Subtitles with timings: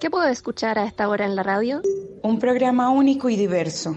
[0.00, 1.82] ¿Qué puedo escuchar a esta hora en la radio?
[2.22, 3.96] Un programa único y diverso.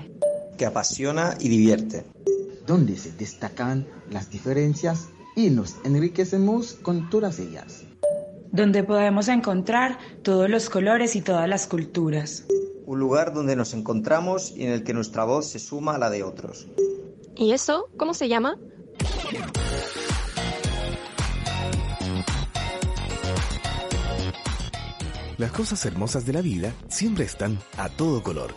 [0.58, 2.06] Que apasiona y divierte.
[2.66, 7.84] Donde se destacan las diferencias y nos enriquecemos con todas ellas.
[8.52, 12.46] Donde podemos encontrar todos los colores y todas las culturas.
[12.88, 16.10] Un lugar donde nos encontramos y en el que nuestra voz se suma a la
[16.10, 16.68] de otros.
[17.36, 18.58] ¿Y eso cómo se llama?
[25.42, 28.54] Las cosas hermosas de la vida siempre están a todo color.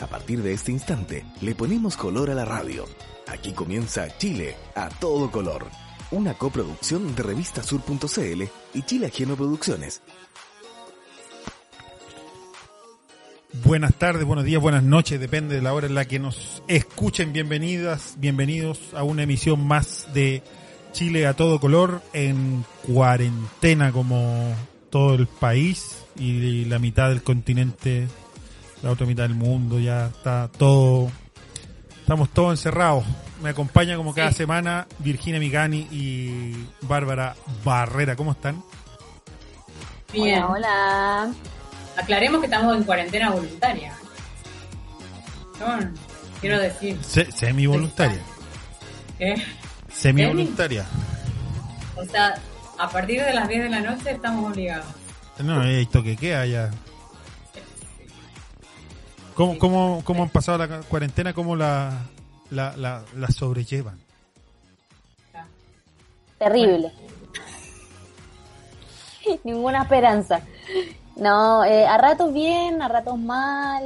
[0.00, 2.84] A partir de este instante, le ponemos color a la radio.
[3.26, 5.64] Aquí comienza Chile a todo color,
[6.10, 8.42] una coproducción de revistasur.cl
[8.74, 10.02] y Chile Ajeno Producciones.
[13.64, 17.32] Buenas tardes, buenos días, buenas noches, depende de la hora en la que nos escuchen.
[17.32, 20.42] Bienvenidas, bienvenidos a una emisión más de
[20.92, 24.54] Chile a todo color en cuarentena como
[24.94, 28.06] todo el país y la mitad del continente,
[28.80, 31.10] la otra mitad del mundo, ya está todo,
[31.98, 33.04] estamos todos encerrados.
[33.42, 37.34] Me acompaña como cada semana Virginia Migani y Bárbara
[37.64, 38.14] Barrera.
[38.14, 38.62] ¿Cómo están?
[40.12, 40.44] Bien.
[40.44, 41.32] Hola,
[41.96, 43.92] Aclaremos que estamos en cuarentena voluntaria.
[45.58, 45.90] No,
[46.40, 46.96] quiero decir.
[47.02, 48.22] Se- semi voluntaria.
[49.18, 49.34] ¿eh?
[49.92, 50.86] Semi voluntaria.
[51.96, 52.34] O sea,
[52.78, 54.86] a partir de las 10 de la noche estamos obligados.
[55.42, 56.70] No, hay toque queda ya.
[59.34, 61.32] ¿Cómo, cómo, cómo han pasado la cuarentena?
[61.32, 62.02] ¿Cómo la,
[62.50, 63.98] la, la, la sobrellevan?
[66.38, 66.92] terrible.
[69.44, 70.42] Ninguna esperanza.
[71.16, 73.82] No, eh, a ratos bien, a ratos mal.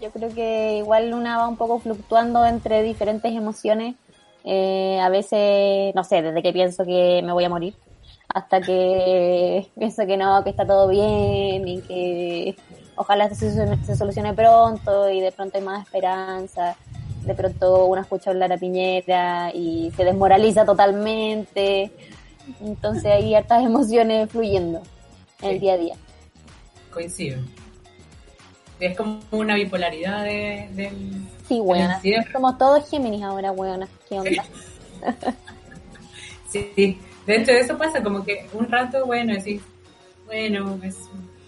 [0.00, 3.94] Yo creo que igual una va un poco fluctuando entre diferentes emociones.
[4.44, 7.74] Eh, a veces, no sé, desde que pienso que me voy a morir
[8.34, 12.56] hasta que pienso que no, que está todo bien y que
[12.96, 16.76] ojalá se solucione, se solucione pronto y de pronto hay más esperanza.
[17.24, 21.92] De pronto uno escucha hablar a Piñera y se desmoraliza totalmente.
[22.60, 24.82] Entonces hay hartas emociones fluyendo
[25.42, 25.94] en el día a día.
[26.92, 27.40] Coincido.
[28.80, 31.28] Es como una bipolaridad de, del.
[31.46, 32.00] Sí, weona.
[32.32, 33.88] Somos todos Géminis ahora, weona.
[34.08, 34.44] ¿Qué onda?
[36.52, 39.60] Sí, de hecho eso pasa como que un rato, bueno, decís,
[40.26, 40.96] bueno, es,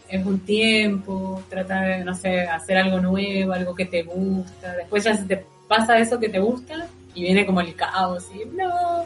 [0.09, 5.05] es un tiempo, trata de, no sé, hacer algo nuevo, algo que te gusta, después
[5.05, 9.05] ya se te pasa eso que te gusta y viene como el caos y no,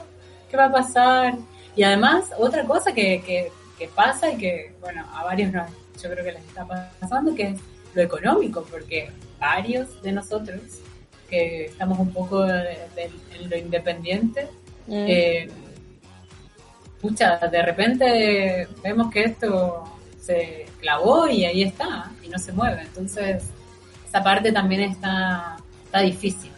[0.51, 1.35] ¿qué va a pasar?
[1.77, 5.65] Y además, otra cosa que, que, que pasa y que, bueno, a varios no,
[6.03, 6.67] yo creo que les está
[7.01, 7.61] pasando, que es
[7.95, 10.61] lo económico, porque varios de nosotros
[11.31, 14.49] que estamos un poco en lo independiente,
[14.89, 15.05] Mm.
[15.07, 15.49] eh,
[17.01, 19.85] pucha, de repente vemos que esto
[20.21, 22.83] se clavó y ahí está, y no se mueve.
[22.83, 23.43] Entonces,
[24.07, 26.51] esa parte también está, está difícil.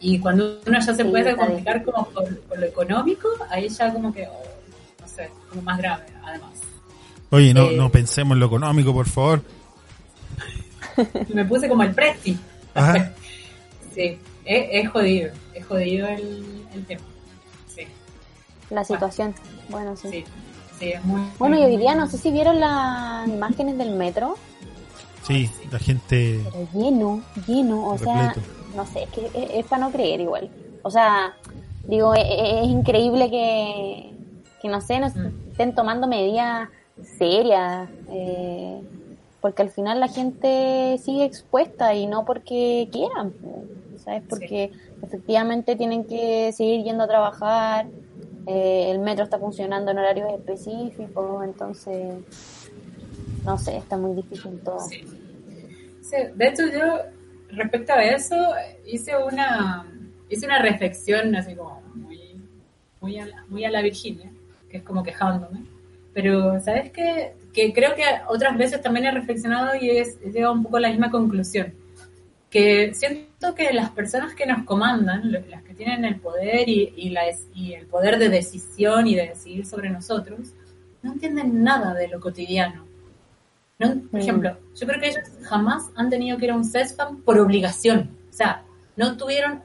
[0.00, 3.92] Y cuando uno ya se Sí, puede complicar como por, por lo económico, ahí ya
[3.92, 4.42] como que, oh,
[5.00, 6.50] no sé, como más grave, además.
[7.30, 7.76] Oye, no, Eh.
[7.76, 9.42] no pensemos en lo económico, por favor.
[11.34, 12.38] Me puse como el presti.
[12.74, 13.12] Ajá.
[13.94, 17.02] Sí, es, es jodido, es jodido el, el tema.
[18.74, 19.34] La situación.
[19.70, 20.08] Bueno, sí.
[20.10, 20.24] sí,
[20.78, 21.22] sí, es muy...
[21.38, 24.36] Bueno, y hoy día no sé si vieron las imágenes del metro,
[25.26, 26.40] Sí, la gente...
[26.44, 28.34] pero lleno, lleno, o sea,
[28.76, 30.50] no sé, es que es, es para no creer igual.
[30.82, 31.32] O sea,
[31.88, 34.12] digo, es, es increíble que,
[34.60, 35.28] que no sé, nos Mm.
[35.52, 36.68] estén tomando medidas
[37.16, 38.82] serias, eh,
[39.40, 43.32] porque al final la gente sigue expuesta y no porque quieran,
[44.04, 44.24] ¿sabes?
[44.28, 47.86] Porque efectivamente tienen que seguir yendo a trabajar,
[48.46, 52.14] eh, el metro está funcionando en horarios específicos, entonces,
[53.44, 54.80] no sé, está muy difícil todo.
[54.80, 55.04] Sí.
[56.34, 56.98] De hecho yo
[57.48, 58.36] respecto a eso
[58.86, 59.86] hice una
[60.28, 62.40] hice una reflexión así como muy
[63.00, 64.30] muy a la, muy a la Virginia
[64.70, 65.64] que es como quejándome
[66.12, 67.34] pero sabes qué?
[67.52, 70.80] que creo que otras veces también he reflexionado y es, he llegado un poco a
[70.80, 71.74] la misma conclusión
[72.54, 77.10] que siento que las personas que nos comandan las que tienen el poder y, y,
[77.10, 77.22] la,
[77.52, 80.52] y el poder de decisión y de decidir sobre nosotros
[81.02, 82.86] no entienden nada de lo cotidiano
[83.80, 84.22] no, por Mm.
[84.22, 88.16] ejemplo, yo creo que ellos jamás han tenido que ir a un CESFAM por obligación.
[88.30, 88.62] O sea,
[88.96, 89.62] no tuvieron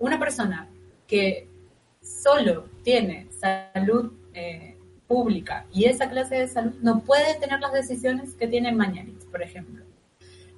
[0.00, 0.68] una persona
[1.06, 1.46] que
[2.02, 8.34] solo tiene salud eh, pública y esa clase de salud no puede tener las decisiones
[8.34, 9.84] que tiene Mañalich, por ejemplo.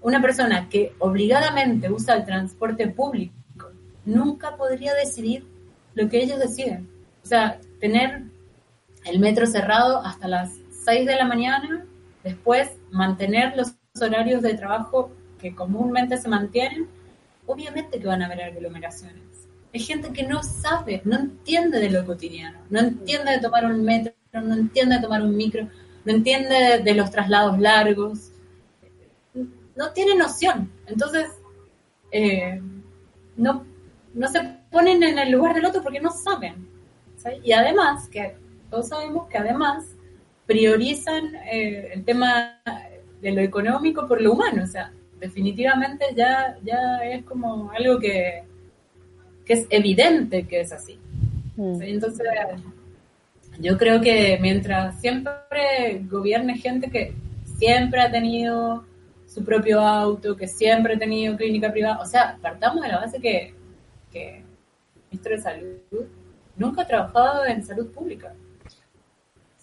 [0.02, 3.34] Una persona que obligadamente usa el transporte público
[4.04, 5.46] nunca podría decidir
[5.94, 6.88] lo que ellos deciden.
[7.22, 8.22] O sea, tener
[9.04, 10.50] el metro cerrado hasta las
[10.84, 11.84] 6 de la mañana
[12.24, 15.10] después mantener los horarios de trabajo
[15.40, 16.88] que comúnmente se mantienen,
[17.46, 19.22] obviamente que van a haber aglomeraciones.
[19.74, 23.82] Hay gente que no sabe, no entiende de lo cotidiano, no entiende de tomar un
[23.84, 25.68] metro, no entiende de tomar un micro,
[26.04, 28.31] no entiende de, los traslados largos,
[29.76, 30.70] no tiene noción.
[30.86, 31.30] Entonces,
[32.10, 32.60] eh,
[33.36, 33.64] no,
[34.14, 34.40] no se
[34.70, 36.68] ponen en el lugar del otro porque no saben.
[37.16, 37.30] ¿sí?
[37.42, 38.36] Y además, que
[38.70, 39.84] todos sabemos que además
[40.46, 42.60] priorizan eh, el tema
[43.20, 44.64] de lo económico por lo humano.
[44.64, 48.42] O sea, definitivamente ya, ya es como algo que,
[49.44, 50.98] que es evidente que es así.
[51.56, 51.78] Mm.
[51.78, 51.84] ¿sí?
[51.86, 52.26] Entonces,
[53.60, 57.14] yo creo que mientras siempre gobierne gente que
[57.58, 58.84] siempre ha tenido
[59.32, 63.20] su propio auto, que siempre ha tenido clínica privada, o sea, partamos de la base
[63.20, 63.54] que,
[64.10, 64.44] que el
[65.10, 66.06] ministro de Salud
[66.56, 68.34] nunca ha trabajado en salud pública.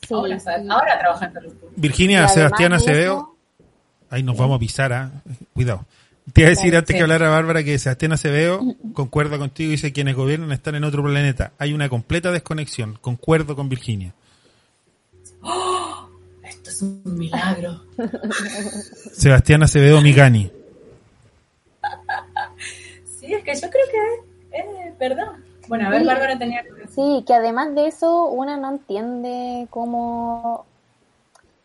[0.07, 0.49] Sí, ahora, sí.
[0.69, 1.73] ahora trabaja en salud pública.
[1.77, 3.35] Y Virginia Sebastián Acevedo.
[4.09, 5.11] Ahí nos vamos a pisar, ¿ah?
[5.53, 5.85] Cuidado.
[6.33, 6.97] Te iba a decir Claro, antes sí.
[6.97, 8.61] que hablara Bárbara que Sebastián Acevedo,
[8.93, 11.53] concuerda contigo, dice quienes gobiernan están en otro planeta.
[11.59, 12.97] Hay una completa desconexión.
[13.01, 14.13] Concuerdo con Virginia.
[16.79, 17.81] Es un milagro.
[19.11, 20.49] Sebastián Acevedo Migani.
[23.19, 25.33] Sí, es que yo creo que es, es verdad.
[25.67, 26.07] Bueno, a ver, Sí.
[26.07, 26.63] Bárbara tenía.
[26.95, 30.65] Sí, que además de eso, una no entiende cómo,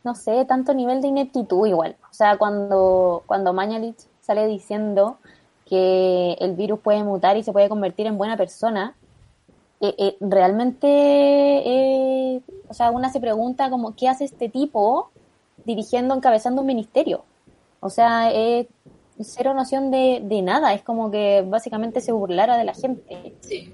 [0.03, 1.95] no sé, tanto nivel de ineptitud igual.
[2.11, 5.19] O sea, cuando, cuando Mañalich sale diciendo
[5.65, 8.97] que el virus puede mutar y se puede convertir en buena persona,
[9.89, 15.11] eh, eh, realmente, eh, o sea, una se pregunta como, ¿qué hace este tipo
[15.65, 17.25] dirigiendo, encabezando un ministerio?
[17.81, 18.67] O sea, es
[19.21, 23.35] cero noción de, de nada, es como que básicamente se burlara de la gente.
[23.41, 23.73] Sí.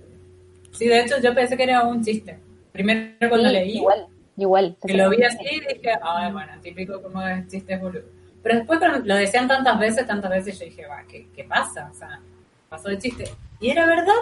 [0.72, 2.38] Sí, de hecho yo pensé que era un chiste.
[2.72, 4.06] Primero cuando Sí, leí, Igual,
[4.36, 4.76] igual.
[4.86, 8.04] que lo vi así, dije, ay, bueno, típico como es chistes boludo.
[8.42, 11.90] Pero después cuando lo decían tantas veces, tantas veces, yo dije, va, ¿qué, qué pasa?
[11.92, 12.20] O sea,
[12.68, 13.24] pasó el chiste.
[13.60, 14.14] Y era verdad.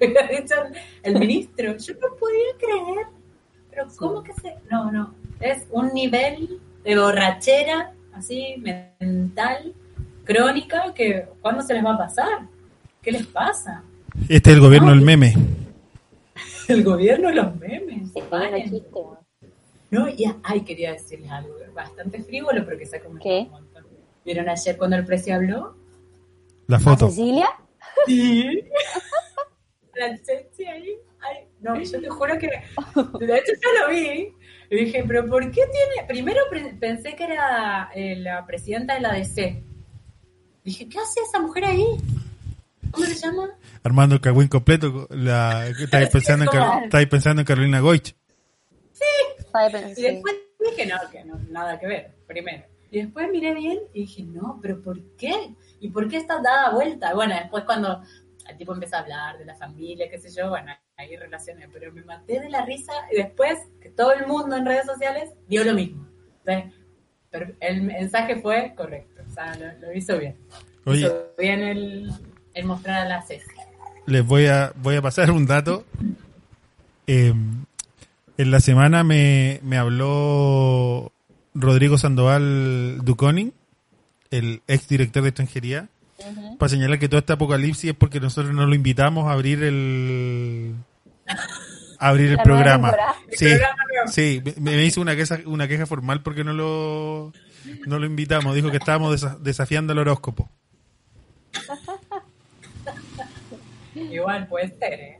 [0.40, 0.54] Dicho
[1.02, 1.76] el ministro.
[1.76, 3.06] Yo no podía creer.
[3.70, 4.54] Pero ¿cómo que se...?
[4.70, 5.14] No, no.
[5.40, 8.56] Es un nivel de borrachera, así,
[8.98, 9.74] mental,
[10.24, 12.46] crónica, que ¿cuándo se les va a pasar?
[13.02, 13.82] ¿Qué les pasa?
[14.28, 14.94] Este es el gobierno No.
[14.96, 15.34] del meme.
[16.68, 18.10] El gobierno de los memes.
[18.28, 18.82] Paren.
[19.90, 23.40] no y ay, quería decirles algo bastante frívolo, pero que se ha comentado ¿Qué?
[23.42, 23.84] un montón.
[24.24, 25.74] ¿Vieron ayer cuando el precio habló?
[26.68, 27.08] La ¿A foto.
[27.08, 27.48] Cecilia?
[28.06, 28.62] Sí.
[30.22, 30.94] Chechi ahí.
[31.20, 32.46] Ay, no, yo te juro que.
[33.26, 34.32] De hecho, yo lo vi.
[34.70, 36.06] Y dije, ¿pero por qué tiene.?
[36.08, 39.62] Primero pre- pensé que era eh, la presidenta de la DC.
[40.64, 41.84] Dije, ¿qué hace esa mujer ahí?
[42.92, 43.50] ¿Cómo se llama?
[43.82, 45.06] Armando el cagüín completo.
[45.10, 48.14] La, estáis pensando, en, pensando en Carolina Goich.
[49.52, 50.02] Pensar, Y sí.
[50.02, 50.34] después
[50.70, 52.64] dije, no, que no, nada que ver, primero.
[52.92, 55.54] Y después miré bien y dije, no, pero ¿por qué?
[55.80, 57.14] ¿Y por qué está dada vuelta?
[57.14, 58.02] Bueno, después cuando
[58.50, 61.92] el tipo empieza a hablar de la familia, qué sé yo, bueno, ahí relacioné, pero
[61.92, 65.64] me maté de la risa y después que todo el mundo en redes sociales vio
[65.64, 66.06] lo mismo.
[66.44, 66.72] Entonces,
[67.30, 70.36] pero el mensaje fue correcto, o sea, lo, lo hizo bien.
[70.84, 72.12] Oye, Hizo bien el,
[72.54, 73.46] el mostrar a la Ceci.
[74.06, 75.84] les voy a, voy a pasar un dato.
[77.06, 77.32] Eh,
[78.38, 81.12] en la semana me, me habló
[81.54, 83.52] Rodrigo Sandoval Duconi,
[84.30, 85.88] el ex director de extranjería,
[86.58, 90.74] para señalar que todo este apocalipsis es porque nosotros no lo invitamos a abrir el
[91.98, 92.94] a abrir el programa.
[93.32, 97.32] Sí, El programa sí, me me hizo una queja, una queja formal porque no lo
[97.86, 98.54] no lo invitamos.
[98.54, 100.48] Dijo que estábamos desa- desafiando el horóscopo.
[103.94, 105.18] Igual puede ser, ¿eh?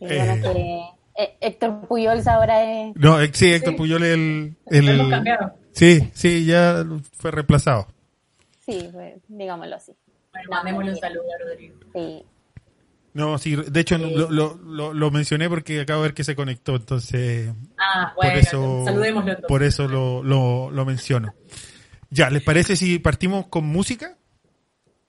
[0.00, 0.80] Bueno, que
[1.22, 2.96] eh, Héctor Puyols ahora es...
[2.96, 3.76] No, eh, sí, Héctor Sí.
[3.78, 5.24] Puyol es el, el-.
[5.72, 7.88] Sí, sí, ya fue reemplazado.
[8.64, 9.92] Sí, pues, digámoslo así.
[10.34, 11.76] Bueno, mandémosle un saludo a Rodrigo.
[11.94, 12.24] Sí.
[13.14, 16.34] No, sí, de hecho lo, lo, lo, lo mencioné porque acabo de ver que se
[16.34, 17.48] conectó, entonces
[17.78, 19.48] Ah, por bueno, eso saludémoslo entonces.
[19.48, 21.32] por eso lo, lo, lo menciono.
[22.10, 24.16] Ya, ¿les parece si partimos con música?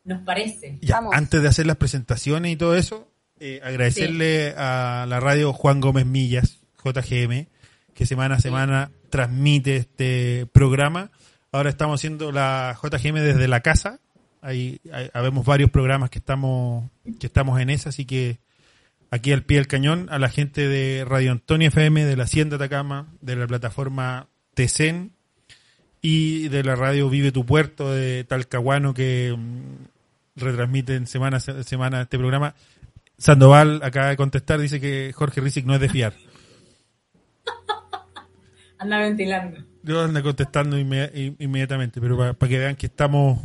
[0.03, 0.77] Nos parece.
[0.81, 1.15] Ya, Vamos.
[1.15, 6.05] antes de hacer las presentaciones y todo eso, eh, agradecerle a la radio Juan Gómez
[6.05, 7.47] Millas, JGM,
[7.95, 11.09] que semana a semana transmite este programa.
[11.51, 13.99] Ahora estamos haciendo la JGM desde la casa.
[14.45, 18.39] Ahí, ahí habemos varios programas que estamos que estamos en esa, así que
[19.11, 22.57] aquí al pie del cañón a la gente de Radio Antonio FM, de la Hacienda
[22.57, 25.11] Atacama, de la plataforma TECEN
[26.01, 29.85] y de la radio Vive tu Puerto de Talcahuano que mm,
[30.35, 32.53] retransmiten semana a semana este programa.
[33.17, 36.13] Sandoval acaba de contestar, dice que Jorge Rizik no es de fiar.
[38.77, 39.57] Anda ventilando.
[39.83, 43.39] Yo ando contestando inme- in- inmediatamente, pero para que vean que estamos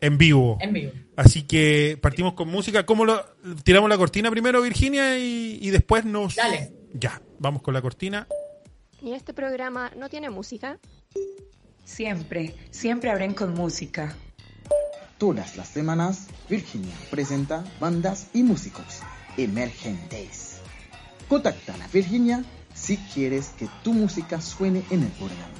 [0.00, 0.58] en vivo.
[0.60, 0.92] En vivo.
[1.16, 2.86] Así que partimos con música.
[2.86, 3.24] ¿Cómo lo
[3.64, 6.36] tiramos la cortina primero, Virginia, y, y después nos.
[6.36, 6.72] Dale.
[6.92, 8.26] Ya, vamos con la cortina.
[9.02, 10.78] ¿Y este programa no tiene música?
[11.84, 14.14] Siempre, siempre abren con música.
[15.18, 19.00] Todas las semanas, Virginia presenta bandas y músicos
[19.36, 20.60] emergentes.
[21.28, 25.54] Contacta a Virginia si quieres que tu música suene en el programa.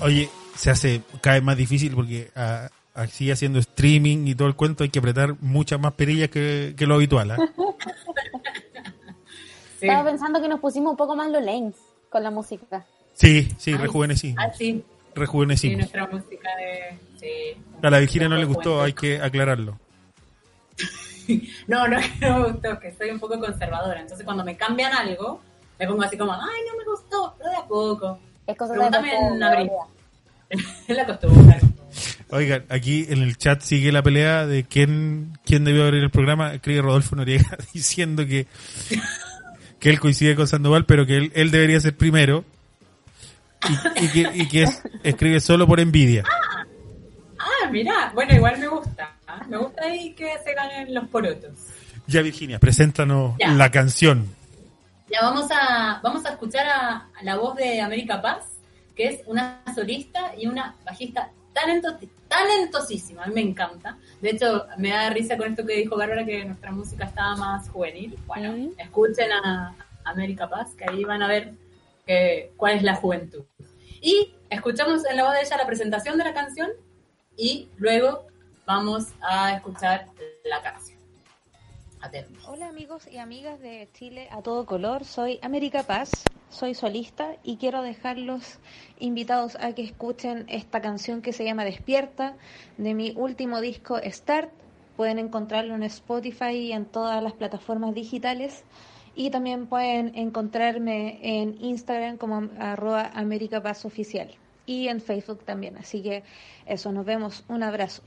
[0.00, 4.54] Oye, se hace cada vez más difícil porque ah, así haciendo streaming y todo el
[4.54, 7.30] cuento hay que apretar muchas más perillas que, que lo habitual.
[7.32, 7.36] ¿ah?
[9.80, 9.86] Sí.
[9.86, 11.76] Estaba pensando que nos pusimos un poco más los lanes
[12.10, 12.84] con la música.
[13.14, 14.34] Sí, sí, Ay, rejuvenecí.
[14.36, 14.72] Ah, sí.
[14.72, 15.78] Sí, Rejuvenecimos.
[15.78, 16.98] nuestra música de.
[17.20, 17.62] Sí.
[17.80, 19.78] A la Virginia no le gustó, hay que aclararlo.
[21.66, 24.00] No, no, que no me gustó, que soy un poco conservadora.
[24.00, 25.42] Entonces, cuando me cambian algo,
[25.78, 28.18] me pongo así como, ay, no me gustó, pero de a poco.
[28.48, 29.68] Es cosa de Pregúntame en costumbre, abril.
[30.50, 30.64] ¿verdad?
[30.88, 31.60] Es la costumbre.
[32.30, 36.52] Oigan, aquí en el chat sigue la pelea de quién, quién debió abrir el programa.
[36.54, 38.46] Escribe Rodolfo Noriega diciendo que,
[39.78, 42.44] que él coincide con Sandoval, pero que él, él debería ser primero.
[43.96, 46.24] Y, y que, y que es- escribe solo por envidia.
[47.38, 49.16] Ah, mira, bueno, igual me gusta.
[49.26, 49.40] ¿ah?
[49.48, 51.50] Me gusta ahí que se ganen los porotos.
[52.06, 53.48] Ya, Virginia, preséntanos Ya.
[53.52, 54.28] la canción.
[55.10, 58.58] Ya vamos a, vamos a escuchar a, a la voz de América Paz,
[58.94, 61.98] que es una solista y una bajista talento-
[62.28, 63.96] talentosísima, a mí me encanta.
[64.20, 67.68] De hecho, me da risa con esto que dijo Bárbara, que nuestra música estaba más
[67.70, 68.18] juvenil.
[68.26, 68.78] Bueno, Mm.
[68.78, 69.74] escuchen a
[70.04, 71.54] América Paz, que ahí van a ver
[72.06, 73.44] que, cuál es la juventud.
[74.00, 76.70] Y escuchamos en la voz de ella la presentación de la canción
[77.36, 78.26] y luego
[78.66, 80.06] vamos a escuchar
[80.44, 80.97] la canción.
[82.46, 86.10] Hola amigos y amigas de Chile a todo color, soy América Paz,
[86.48, 88.58] soy solista y quiero dejarlos
[88.98, 92.36] invitados a que escuchen esta canción que se llama Despierta
[92.78, 94.50] de mi último disco Start.
[94.96, 98.64] Pueden encontrarlo en Spotify y en todas las plataformas digitales
[99.14, 104.30] y también pueden encontrarme en Instagram como arroba América Paz Oficial
[104.64, 105.76] y en Facebook también.
[105.76, 106.22] Así que
[106.64, 108.02] eso, nos vemos, un abrazo.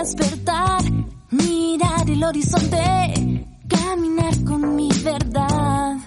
[0.00, 0.82] Despertar,
[1.30, 5.98] mirar el horizonte, caminar con mi verdad.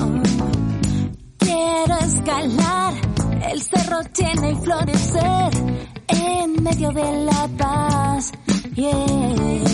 [0.00, 0.22] Oh.
[1.38, 2.94] Quiero escalar
[3.52, 5.50] el cerro lleno y florecer
[6.08, 8.32] en medio de la paz.
[8.74, 9.67] Yeah.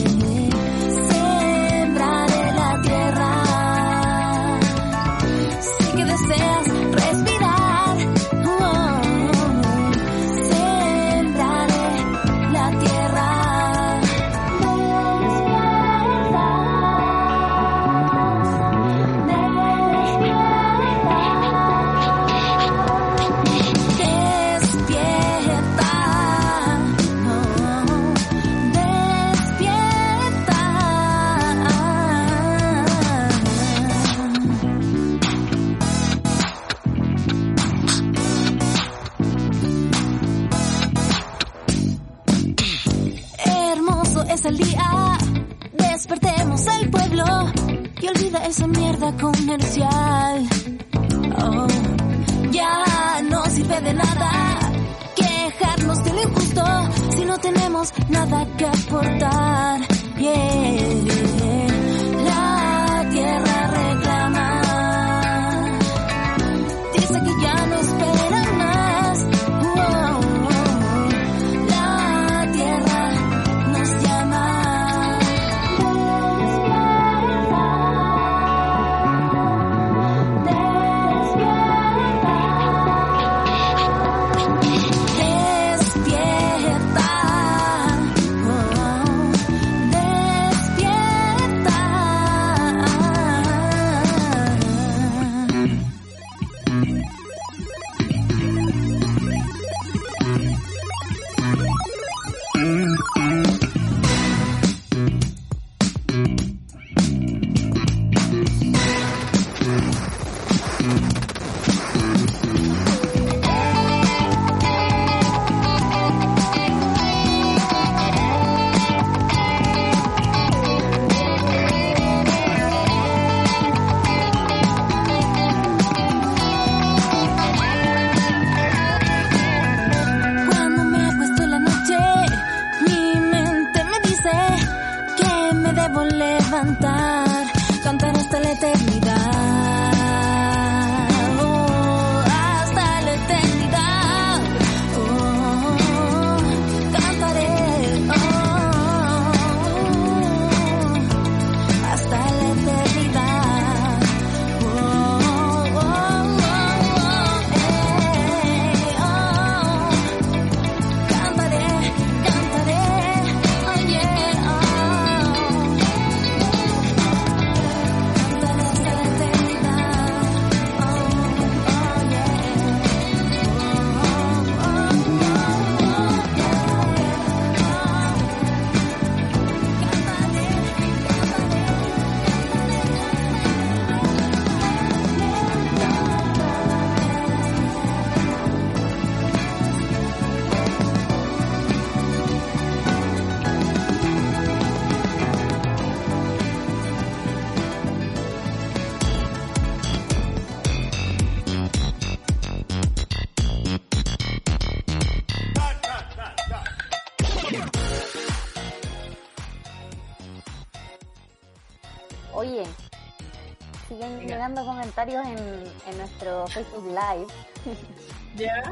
[216.55, 217.27] Facebook Live.
[218.37, 218.63] ¿Ya?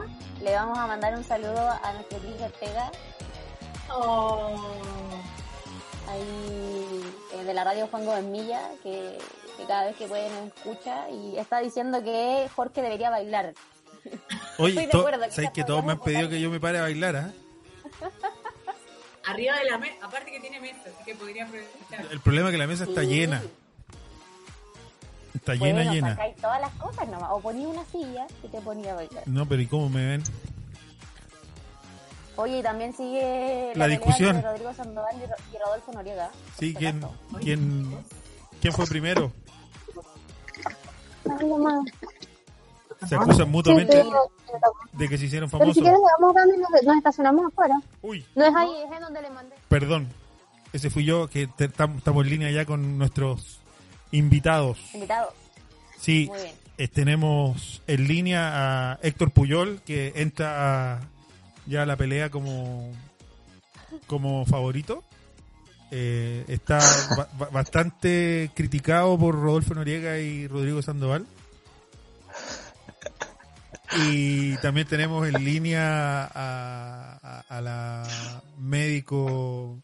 [0.40, 2.90] Le vamos a mandar un saludo a nuestro Chris Ortega,
[3.94, 4.56] Oh.
[6.08, 7.02] ahí
[7.34, 9.18] eh, de la radio Juan Gómez Milla, que,
[9.58, 13.52] que cada vez que puede nos escucha y está diciendo que Jorge debería bailar.
[14.58, 17.16] Oye, de acuerdo, ¿sabes que todos me han pedido que yo me pare a bailar?
[17.16, 17.30] ah?
[19.24, 22.06] Arriba de la mesa, aparte que tiene mesa, así que podría aprovechar.
[22.10, 23.42] El problema es que la mesa está llena.
[25.34, 26.10] Está llena, bueno, llena.
[26.10, 27.30] sacáis todas las cosas nomás.
[27.32, 29.22] O ponía una silla y te ponía a bailar.
[29.26, 30.22] No, pero ¿y cómo me ven?
[32.36, 34.36] Oye, y también sigue La pelea discusión.
[34.36, 36.30] entre Rodrigo Sandoval y Ro- y Rodolfo Noriega.
[36.58, 37.02] Sí, ¿quién,
[37.40, 37.96] quién,
[38.60, 39.32] quién fue primero?
[43.08, 44.10] Se acusan mutuamente Sí,
[44.92, 45.82] de que se hicieron Pero si famosos.
[45.82, 47.74] quieres vamos dando y nos, nos estacionamos afuera.
[48.02, 49.56] Uy, No es ahí, es en donde le mandé.
[49.68, 50.08] perdón.
[50.72, 53.58] Ese fui yo, que te- tam- estamos en línea ya con nuestros
[54.12, 54.78] invitados.
[54.94, 55.34] Invitado.
[55.98, 56.54] Sí, Muy bien.
[56.78, 61.00] eh, tenemos en línea a Héctor Puyol, que entra a-
[61.66, 62.92] ya a la pelea como,
[64.06, 65.02] como favorito.
[65.90, 66.78] Eh, está
[67.16, 71.26] ba- ba- bastante criticado por Rodolfo Noriega y Rodrigo Sandoval.
[74.06, 79.80] Y también tenemos en línea a, a- a la médico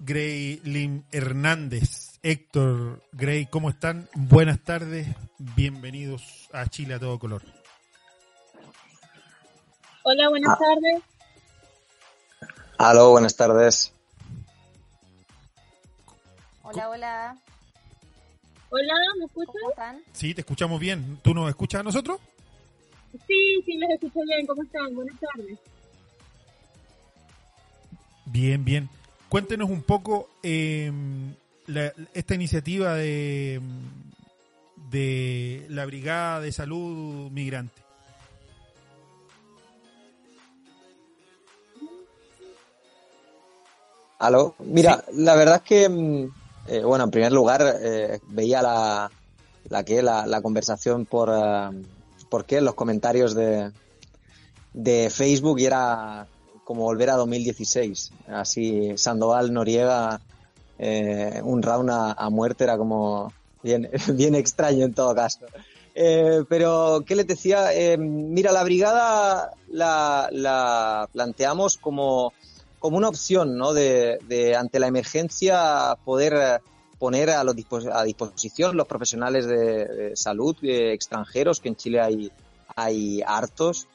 [0.00, 2.13] Gray Lim Hernández.
[2.28, 4.08] Héctor Gray, ¿cómo están?
[4.14, 5.06] Buenas tardes,
[5.38, 7.42] bienvenidos a Chile a todo color.
[10.04, 10.58] Hola, buenas Ah.
[10.58, 11.02] tardes.
[12.78, 13.92] Aló, buenas tardes.
[16.62, 17.38] Hola, hola.
[18.70, 19.52] Hola, ¿me escuchan?
[19.60, 20.02] ¿Cómo están?
[20.14, 21.18] Sí, te escuchamos bien.
[21.22, 22.18] ¿Tú nos escuchas a nosotros?
[23.26, 24.46] Sí, sí, les escucho bien.
[24.46, 24.94] ¿Cómo están?
[24.94, 25.58] Buenas tardes.
[28.24, 28.88] Bien, bien.
[29.28, 30.90] Cuéntenos un poco eh,
[31.66, 33.60] la- esta iniciativa de,
[34.90, 37.82] de la Brigada de Salud Migrante.
[44.18, 44.54] Aló.
[44.60, 46.24] Mira, la verdad es que, mm,
[46.68, 49.10] eh, bueno, en primer lugar, eh, veía la,
[49.68, 51.82] la que la, la conversación por, eh,
[52.30, 53.72] por qué, los comentarios de,
[54.72, 56.26] de Facebook y era
[56.64, 58.12] como volver a 2016.
[58.28, 60.20] Así, Sandoval, Noriega,
[60.86, 65.46] eh, un round a, muerte era como bien, extraño en todo caso.
[65.94, 67.72] Eh, pero, ¿qué les decía?
[67.72, 72.34] Eh, mira, la brigada la, la planteamos como,
[72.78, 73.72] como una opción, ¿no?
[73.72, 76.60] De, ante la emergencia poder
[76.98, 77.56] poner a, los
[77.90, 82.30] a disposición los profesionales de, salud extranjeros, que en Chile hay,
[82.76, 83.86] hay hartos,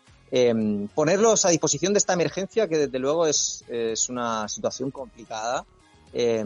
[0.95, 5.67] ponerlos a disposición de esta emergencia que desde luego es, es una situación complicada.
[6.13, 6.43] Eh,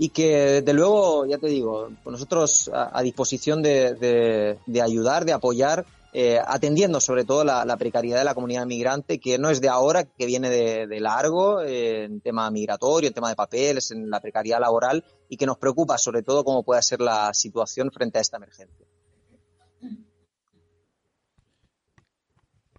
[0.00, 5.84] y que desde luego, ya te digo, nosotros a, disposición de, de- ayudar, de apoyar,
[6.14, 9.68] eh, atendiendo sobre todo la, la precariedad de la comunidad migrante, que no es de
[9.68, 14.20] ahora, que viene de, largo, eh, en tema migratorio, en tema de papeles, en la
[14.20, 18.22] precariedad laboral, y que nos preocupa sobre todo cómo puede ser la situación frente a
[18.22, 18.86] esta emergencia.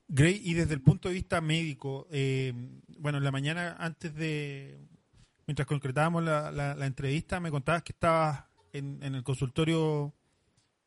[0.08, 2.52] Gray, y desde el punto de vista médico, eh,
[2.98, 4.80] bueno, en la mañana antes de,
[5.52, 10.14] mientras concretábamos la, la- la entrevista, me contabas que estabas en, en el consultorio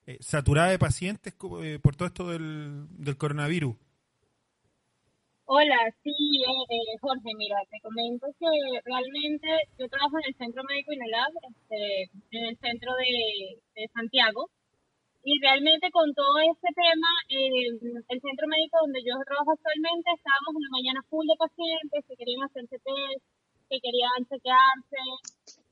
[0.07, 3.77] eh, saturada de pacientes eh, por todo esto del, del coronavirus.
[5.45, 8.49] Hola, sí, eh, eh, Jorge, mira, te comento que
[8.87, 9.49] realmente
[9.79, 11.81] yo trabajo en el Centro Médico INELAB, este,
[12.31, 14.49] en el centro de, de Santiago,
[15.25, 17.69] y realmente con todo este tema, eh,
[18.09, 22.17] el centro médico donde yo trabajo actualmente, estábamos en la mañana full de pacientes que
[22.17, 23.25] querían hacerse test,
[23.75, 25.03] que querían chequearse,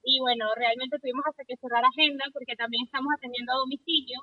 [0.02, 4.18] y bueno, realmente tuvimos hasta que cerrar agenda porque también estamos atendiendo a domicilio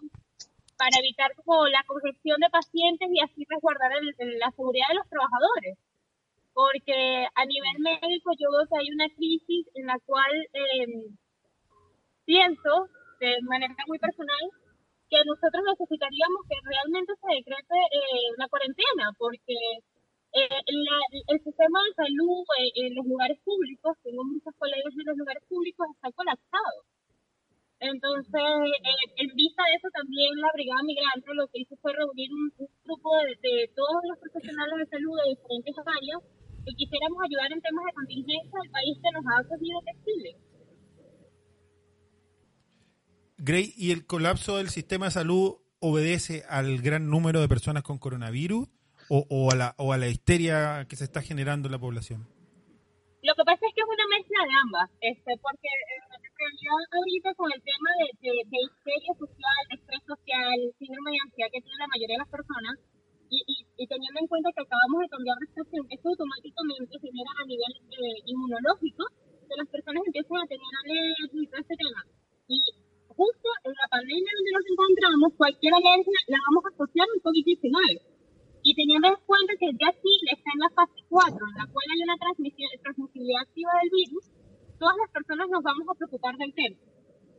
[0.77, 4.95] para evitar como la congestión de pacientes y así resguardar el- el- la seguridad de
[4.99, 5.77] los trabajadores.
[6.53, 10.87] Porque a nivel médico yo veo que hay una crisis en la cual eh,
[12.25, 12.87] pienso,
[13.19, 14.43] de manera muy personal,
[15.09, 19.55] que nosotros necesitaríamos que realmente se decrete eh, una cuarentena, porque
[20.31, 20.61] eh,
[21.27, 25.43] el sistema de salud eh, en los lugares públicos, tengo muchos colegas en los lugares
[25.49, 26.85] públicos, está colapsado.
[27.79, 32.29] Entonces, eh, en vista de eso, también la Brigada Migrante lo que hizo fue reunir
[32.33, 32.51] un,
[32.83, 33.09] grupo
[33.41, 36.19] de, todos los profesionales de salud de diferentes áreas
[36.65, 39.99] que quisiéramos ayudar en temas de contingencia al país que nos ha acogido que es
[40.05, 40.31] Chile.
[43.37, 47.97] Gray, ¿y el colapso del sistema de salud obedece al gran número de personas con
[47.97, 48.67] coronavirus
[49.09, 52.27] o, o a, la, o a la histeria que se está generando en la población?
[53.21, 56.29] Lo que pasa es que es una mezcla de ambas, este, porque eh, lo que
[56.39, 61.23] realidad ahorita con el tema de, de, de histeria social, de estrés social, síndrome de
[61.27, 62.75] ansiedad que tiene la mayoría de las personas,
[63.29, 67.31] y, y, y teniendo en cuenta que acabamos de cambiar de estación, esto automáticamente genera
[67.37, 69.03] a nivel eh, inmunológico
[69.45, 72.01] que las personas empiezan a tener alergia y todo este tema.
[72.47, 72.57] Y
[73.05, 78.08] justo en la pandemia donde nos encontramos, cualquier alergia la vamos a asociar al COVID-19.
[78.69, 81.85] Y teniendo en cuenta que ya Chile está en la fase 4, en la cual
[81.89, 84.29] hay una transmisión, transmisibilidad activa del virus,
[84.77, 86.77] todas las personas nos vamos a preocupar del tema.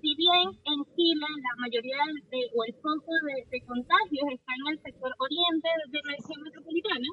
[0.03, 2.03] Si bien en Chile la mayoría
[2.35, 6.43] de, o el foco de, de, contagios está en el sector oriente de la región
[6.43, 7.11] metropolitana,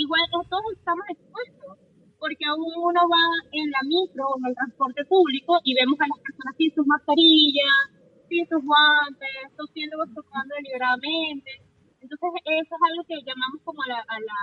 [0.00, 1.76] igual todos estamos expuestos,
[2.16, 6.08] porque aún uno va en la micro o en el transporte público y vemos a
[6.08, 7.84] las personas sin sus mascarillas,
[8.32, 11.67] sin sus guantes, tosiendo o estornudando deliberadamente.
[12.00, 14.40] Entonces eso es algo que llamamos como a la, a la,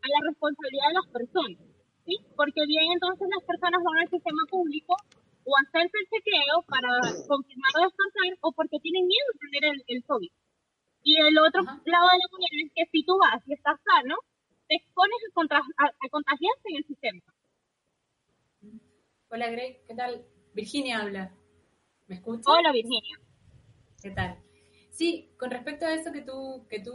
[0.00, 1.60] a la responsabilidad de las personas.
[2.06, 2.16] ¿sí?
[2.36, 4.96] Porque bien entonces las personas van al sistema público
[5.44, 6.88] o a hacerse el chequeo para
[7.28, 10.32] confirmar o descansar o porque tienen miedo de tener el, el COVID.
[11.04, 14.16] Y el otro lado de la moneda es que si tú vas y estás sano,
[14.68, 17.20] te expones a, contra, a, a contagiarse en el sistema.
[19.28, 20.24] Hola Greg, ¿qué tal?
[20.54, 21.34] Virginia habla.
[22.06, 22.46] ¿Me escuchas?
[22.46, 23.20] Hola Virginia.
[24.00, 24.38] ¿Qué tal?
[24.94, 26.92] Sí, con respecto a eso que tú, que tú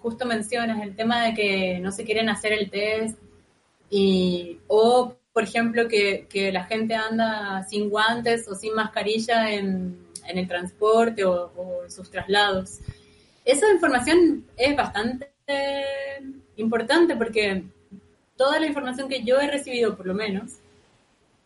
[0.00, 3.18] justo mencionas, el tema de que no se quieren hacer el test
[3.90, 10.06] y, o, por ejemplo, que, que la gente anda sin guantes o sin mascarilla en,
[10.28, 12.78] en el transporte o, o, en sus traslados.
[13.44, 15.32] Esa información es bastante
[16.54, 17.64] importante porque
[18.36, 20.58] toda la información que yo he recibido, por lo menos,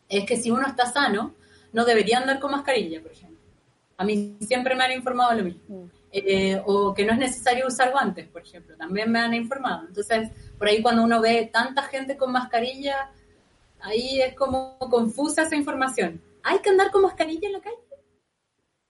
[0.07, 1.35] es que si uno está sano,
[1.73, 3.32] no debería andar con mascarilla, por ejemplo.
[4.03, 5.89] A mí siempre me han informado lo mismo.
[6.11, 9.87] Eh, o que no es necesario usar guantes, por ejemplo, también me han informado.
[9.87, 13.13] Entonces, por ahí cuando uno ve tanta gente con mascarilla,
[13.81, 16.21] ahí es como confusa esa información.
[16.43, 17.79] ¿Hay que andar con mascarilla en la calle?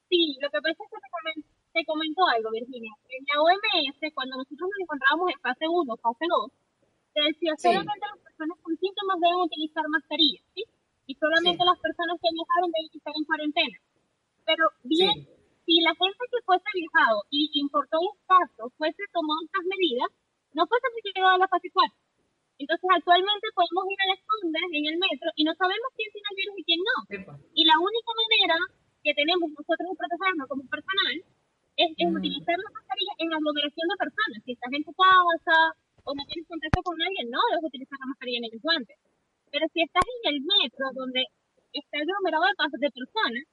[0.08, 2.92] Sí, lo que pasa es que te comento, te comento algo, Virginia.
[3.10, 6.50] En la OMS, cuando nosotros nos encontrábamos en fase 1, fase 2,
[7.12, 7.68] te decía Sí.
[7.68, 10.64] solamente las personas con síntomas deben utilizar mascarilla, ¿sí?
[11.06, 13.76] Y solamente las personas que viajaron deben estar en cuarentena.
[14.44, 15.26] Pero bien,
[15.64, 20.10] si la gente que fuese viajado y importó un caso fuese tomado estas medidas,
[20.52, 21.90] no fuese llegado a la fase 4.
[22.58, 26.28] Entonces, actualmente podemos ir a las ondas en el metro y no sabemos quién tiene
[26.30, 26.96] el virus y quién no.
[27.54, 28.58] Y la única manera
[29.02, 31.16] que tenemos nosotros de protegernos como personal
[31.74, 34.38] es, es utilizar la mascarilla en aglomeración de personas.
[34.46, 35.56] Si estás en tu casa
[36.06, 38.94] o no tienes contacto con nadie, no debes utilizar la mascarilla en el guante.
[39.50, 41.26] Pero si estás en el metro donde
[41.72, 43.44] está aglomerado de, de personas,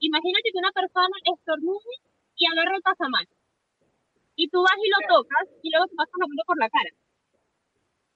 [0.00, 1.94] imagínate que una persona estornude
[2.36, 3.26] y agarra el pasamal.
[4.38, 6.92] Y tú vas y lo tocas y luego te pasas la mano por la cara.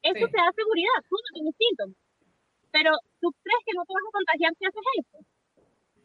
[0.03, 1.99] Eso te da seguridad, tú no tienes síntomas.
[2.71, 5.19] Pero tú crees que no te vas a contagiar si haces eso.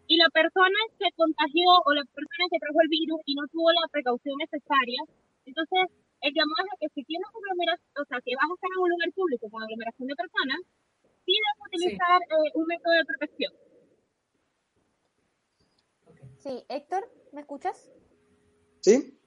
[0.07, 3.69] Y la persona se contagió o la persona que trajo el virus y no tuvo
[3.73, 5.01] la precaución necesaria.
[5.45, 5.83] Entonces,
[6.21, 8.89] el llamado es que si tienes aglomeración, o sea, que vas a estar en un
[8.89, 10.59] lugar público con aglomeración de personas,
[11.25, 13.51] sí debes utilizar eh, un método de protección.
[16.47, 17.89] Sí, Héctor, ¿me escuchas?
[18.79, 19.19] ¿Sí?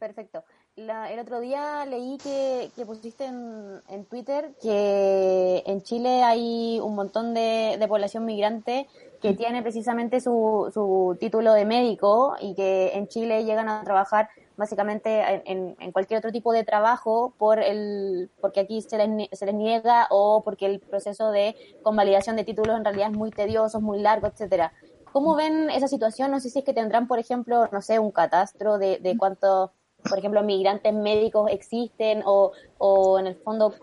[0.00, 0.42] Perfecto.
[0.74, 6.80] La- el otro día leí que, que pusiste en, en Twitter que en Chile hay
[6.82, 8.88] un montón de, de población migrante
[9.22, 14.28] que tiene precisamente su, su título de médico y que en Chile llegan a trabajar
[14.56, 19.28] básicamente en, en- en cualquier otro tipo de trabajo por el porque aquí se les,
[19.38, 23.30] se les niega o porque el proceso de convalidación de títulos en realidad es muy
[23.30, 24.72] tedioso, es muy largo, etcétera.
[25.18, 26.30] ¿Cómo ven esa situación?
[26.30, 29.70] No sé si es que tendrán, por ejemplo, no sé, un catastro de, cuántos,
[30.08, 33.74] por ejemplo, migrantes médicos existen o, o en el fondo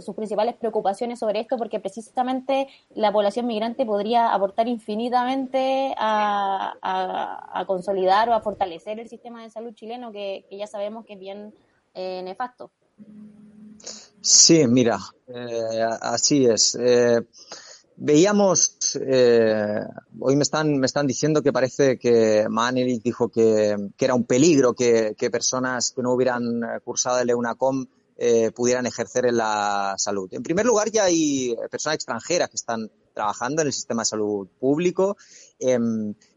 [0.00, 8.28] sus principales preocupaciones sobre esto, porque precisamente la población migrante podría aportar infinitamente a, consolidar
[8.28, 11.54] o a fortalecer el sistema de salud chileno, que, que ya sabemos que es bien
[11.94, 12.72] eh, nefasto.
[14.20, 16.74] Sí, mira, eh, así es.
[16.74, 17.20] Eh,
[17.98, 19.80] veíamos, eh,
[20.20, 24.24] hoy me están, me están diciendo que parece que Manelik dijo que, que era un
[24.24, 29.94] peligro que, que personas que no hubieran cursado el EUNACOM eh, pudieran ejercer en la
[29.96, 30.28] salud.
[30.32, 34.48] En primer lugar, ya hay personas extranjeras que están trabajando en el sistema de salud
[34.60, 35.16] público
[35.58, 35.78] eh,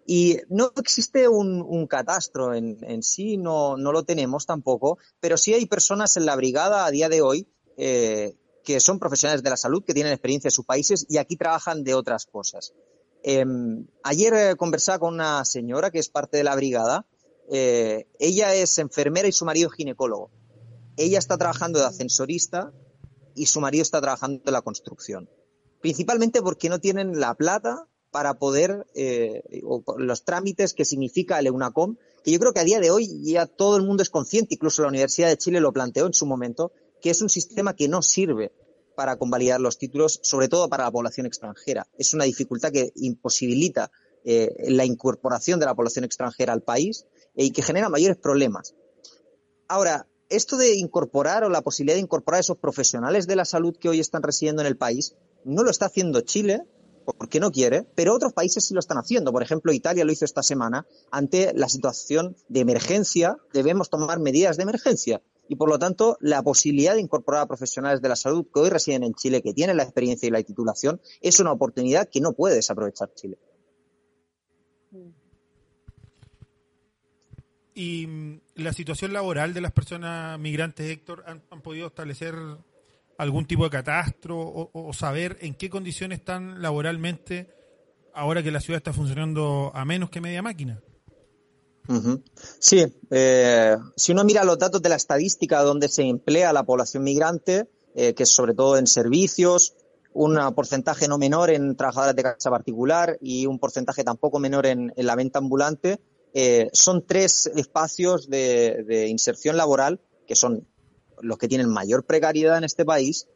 [0.07, 5.37] y no existe un, un catastro en, en sí, no, no lo tenemos tampoco, pero
[5.37, 7.47] sí hay personas en la brigada a día de hoy
[7.77, 11.35] eh, que son profesionales de la salud, que tienen experiencia en sus países y aquí
[11.35, 12.73] trabajan de otras cosas.
[13.23, 13.45] Eh,
[14.03, 17.05] ayer eh, conversaba con una señora que es parte de la brigada.
[17.51, 20.31] Eh, ella es enfermera y su marido es ginecólogo.
[20.97, 22.71] Ella está trabajando de ascensorista
[23.35, 25.29] y su marido está trabajando en la construcción.
[25.81, 31.47] principalmente porque no tienen la plata para poder, eh, o los trámites que significa el
[31.47, 34.53] EUNACOM, que yo creo que a día de hoy ya todo el mundo es consciente,
[34.53, 37.87] incluso la Universidad de Chile lo planteó en su momento, que es un sistema que
[37.87, 38.51] no sirve
[38.95, 41.87] para convalidar los títulos, sobre todo para la población extranjera.
[41.97, 43.91] Es una dificultad que imposibilita
[44.23, 48.75] eh, la incorporación de la población extranjera al país eh, y que genera mayores problemas.
[49.67, 53.75] Ahora, esto de incorporar o la posibilidad de incorporar a esos profesionales de la salud
[53.77, 56.63] que hoy están residiendo en el país, no lo está haciendo Chile,
[57.05, 59.31] porque no quiere, pero otros países sí lo están haciendo.
[59.31, 60.85] Por ejemplo, Italia lo hizo esta semana.
[61.09, 65.21] Ante la situación de emergencia, debemos tomar medidas de emergencia.
[65.51, 68.69] Y por lo tanto, la posibilidad de incorporar a profesionales de la salud que hoy
[68.69, 72.31] residen en Chile, que tienen la experiencia y la titulación, es una oportunidad que no
[72.31, 73.37] puede desaprovechar Chile.
[77.73, 82.33] ¿Y mm, la situación laboral de las personas migrantes, Héctor, han, podido establecer
[83.17, 87.49] algún tipo de catastro o, o, saber en qué condiciones están laboralmente
[88.13, 90.81] ahora que la ciudad está funcionando a menos que media máquina?
[92.59, 97.03] Sí, eh, si uno mira los datos de la estadística donde se emplea la población
[97.03, 99.75] migrante, eh, que es sobre todo en servicios,
[100.13, 104.93] un porcentaje no menor en trabajadoras de casa particular y un porcentaje tampoco menor en,
[104.95, 105.99] en la venta ambulante,
[106.33, 110.65] eh, son tres espacios de, de, inserción laboral que son
[111.21, 113.27] los que tienen mayor precariedad en este país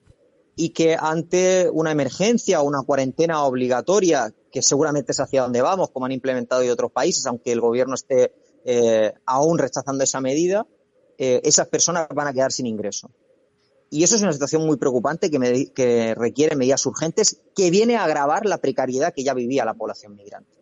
[0.56, 5.90] y que ante una emergencia o una cuarentena obligatoria, que seguramente es hacia donde vamos,
[5.90, 8.32] como han implementado en otros países, aunque el gobierno esté
[8.64, 10.66] eh, aún rechazando esa medida,
[11.18, 13.12] eh, esas personas van a quedar sin ingreso.
[13.90, 18.06] Y eso es una situación muy preocupante que, que requiere medidas urgentes, que viene a
[18.06, 20.58] agravar la precariedad que ya vivía la población migrante.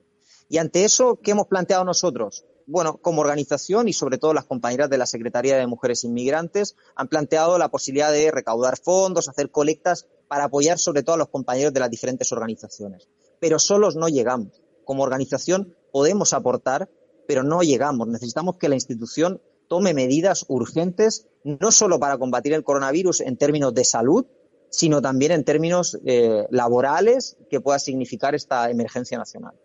[0.50, 2.46] Y ante eso, ¿qué hemos planteado nosotros?
[2.66, 7.10] Bueno, como organización y sobre todo las compañeras de la Secretaría de Mujeres Inmigrantes han
[7.10, 11.74] planteado la posibilidad de recaudar fondos, hacer colectas para apoyar sobre todo a los compañeros
[11.74, 13.08] de las diferentes organizaciones.
[13.44, 14.62] Pero solos no llegamos.
[14.86, 16.90] Como organización podemos aportar,
[17.28, 18.08] pero no llegamos.
[18.08, 23.74] Necesitamos que la institución tome medidas urgentes, no solo para combatir el coronavirus en términos
[23.74, 24.26] de salud,
[24.70, 29.60] sino también en términos eh, laborales que pueda significar esta emergencia nacional.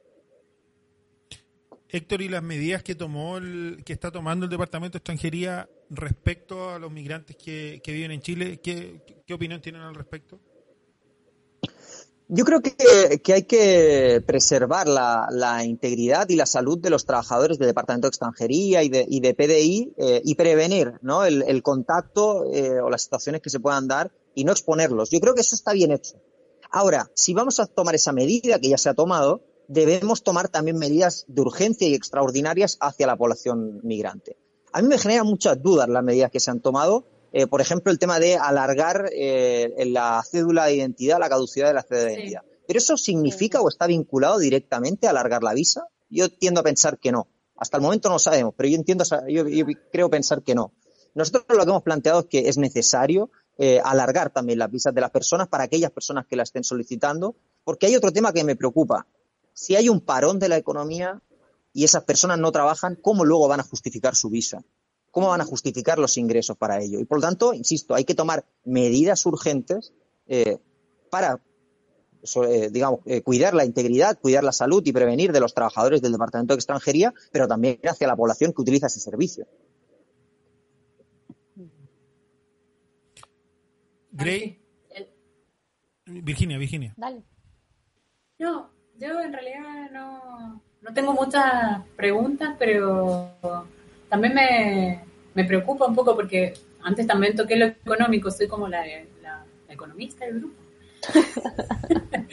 [1.89, 6.71] Héctor, ¿y las medidas que tomó el, que está tomando el Departamento de Extranjería respecto
[6.71, 8.59] a los migrantes que, viven en Chile?
[8.61, 10.41] ¿Qué, ¿Qué, opinión tienen al respecto?
[12.31, 17.07] Yo creo que, que hay que preservar la, la, integridad y la salud de los
[17.07, 21.25] trabajadores del Departamento de Extranjería y de, y de PDI eh, y prevenir ¿no?
[21.25, 25.09] el, el contacto eh, o las situaciones que se puedan dar y no exponerlos.
[25.11, 26.21] Yo creo que eso está bien hecho.
[26.71, 30.77] Ahora, si vamos a tomar esa medida que ya se ha tomado, debemos tomar también
[30.77, 34.37] medidas de urgencia y extraordinarias hacia la población migrante.
[34.73, 37.07] A mí me generan muchas dudas las medidas que se han tomado.
[37.33, 41.75] Eh, por ejemplo, el tema de alargar eh, la cédula de identidad, la caducidad de
[41.75, 42.43] la cédula de identidad.
[42.67, 45.89] ¿Pero eso significa o está vinculado directamente a alargar la visa?
[46.11, 47.29] Yo tiendo a pensar que no.
[47.57, 50.73] Hasta el momento no lo sabemos, pero yo entiendo, yo, yo creo pensar que no.
[51.15, 55.01] Nosotros lo que hemos planteado es que es necesario eh, alargar también las visas de
[55.01, 58.55] las personas para aquellas personas que la estén solicitando, porque hay otro tema que me
[58.55, 59.07] preocupa
[59.59, 61.21] si hay un parón de la economía
[61.73, 64.63] y esas personas no trabajan, ¿cómo luego van a justificar su visa?
[65.19, 67.01] ¿Cómo van a justificar los ingresos para ello?
[67.01, 69.93] Y por lo tanto, insisto, hay que tomar medidas urgentes
[70.29, 70.59] eh,
[71.11, 71.41] para,
[72.47, 76.13] eh, digamos, eh, cuidar la integridad, cuidar la salud y prevenir de los trabajadores del
[76.13, 79.49] Departamento de Extranjería, pero también hacia la población que utiliza ese servicio.
[84.13, 84.57] Gray.
[86.07, 86.95] Virginia, Virginia.
[86.97, 87.25] Dale.
[88.39, 93.35] No, yo en realidad no, no tengo muchas preguntas, pero
[94.09, 95.08] también me,
[95.39, 98.85] me, preocupa un poco porque antes también toqué lo económico, soy como la,
[99.69, 100.55] economista del grupo.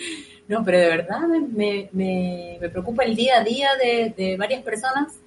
[0.47, 5.19] no, pero de verdad me, me, preocupa el día a día de, varias personas,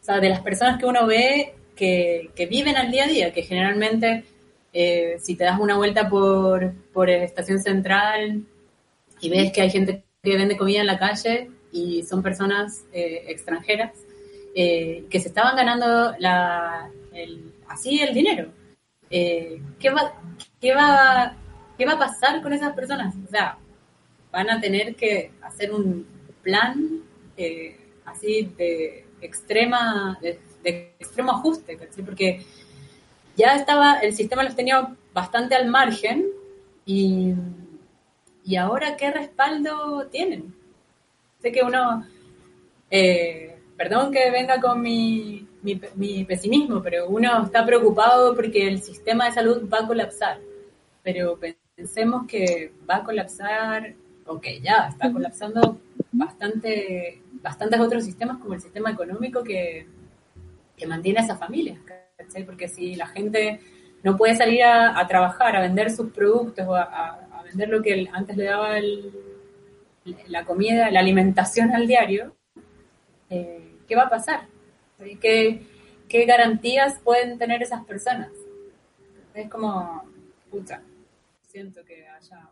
[0.00, 3.32] o sea, de las personas que uno ve que, que viven al día a día,
[3.32, 4.24] que generalmente
[4.72, 8.42] eh, si te das una vuelta por, por Estación Central
[9.20, 13.24] y ves que hay gente que vende comida en la calle y son personas eh,
[13.28, 14.05] extranjeras
[14.56, 18.50] eh, que se estaban ganando la, el, así el dinero.
[19.10, 20.14] Eh, ¿qué, va,
[20.60, 21.36] qué, va,
[21.76, 23.14] ¿Qué va a pasar con esas personas?
[23.24, 23.58] O sea,
[24.32, 26.06] van a tener que hacer un
[26.42, 27.02] plan
[27.36, 30.40] eh, así de extrema de,
[30.98, 32.44] extremo ajuste, porque
[33.36, 36.26] ya estaba, el sistema los tenía bastante al margen
[36.84, 37.34] y
[38.46, 40.54] ¿y ahora qué respaldo tienen?
[41.42, 42.06] Sé que uno,
[42.90, 48.80] eh, perdón que venga con mi, mi, mi, pesimismo, pero uno está preocupado porque el
[48.82, 50.38] sistema de salud va a colapsar.
[51.02, 51.38] Pero
[51.76, 53.94] pensemos que va a colapsar,
[54.26, 55.78] o que ya está colapsando
[56.10, 59.86] bastante, bastantes otros sistemas como el sistema económico que,
[60.76, 61.78] que mantiene a esas familias,
[62.18, 62.44] ¿cachai?
[62.44, 63.60] Porque si la gente
[64.02, 67.68] no puede salir a, a trabajar, a vender sus productos, o a, a- a vender
[67.68, 69.12] lo que el- antes le daba el-
[70.28, 72.34] la comida, la alimentación al diario,
[73.30, 74.48] eh, ¿qué va a pasar?
[75.20, 75.66] ¿Qué,
[76.08, 78.30] ¿Qué garantías pueden tener esas personas?
[79.34, 80.04] Es como,
[80.50, 80.82] pucha,
[81.42, 82.48] siento que haya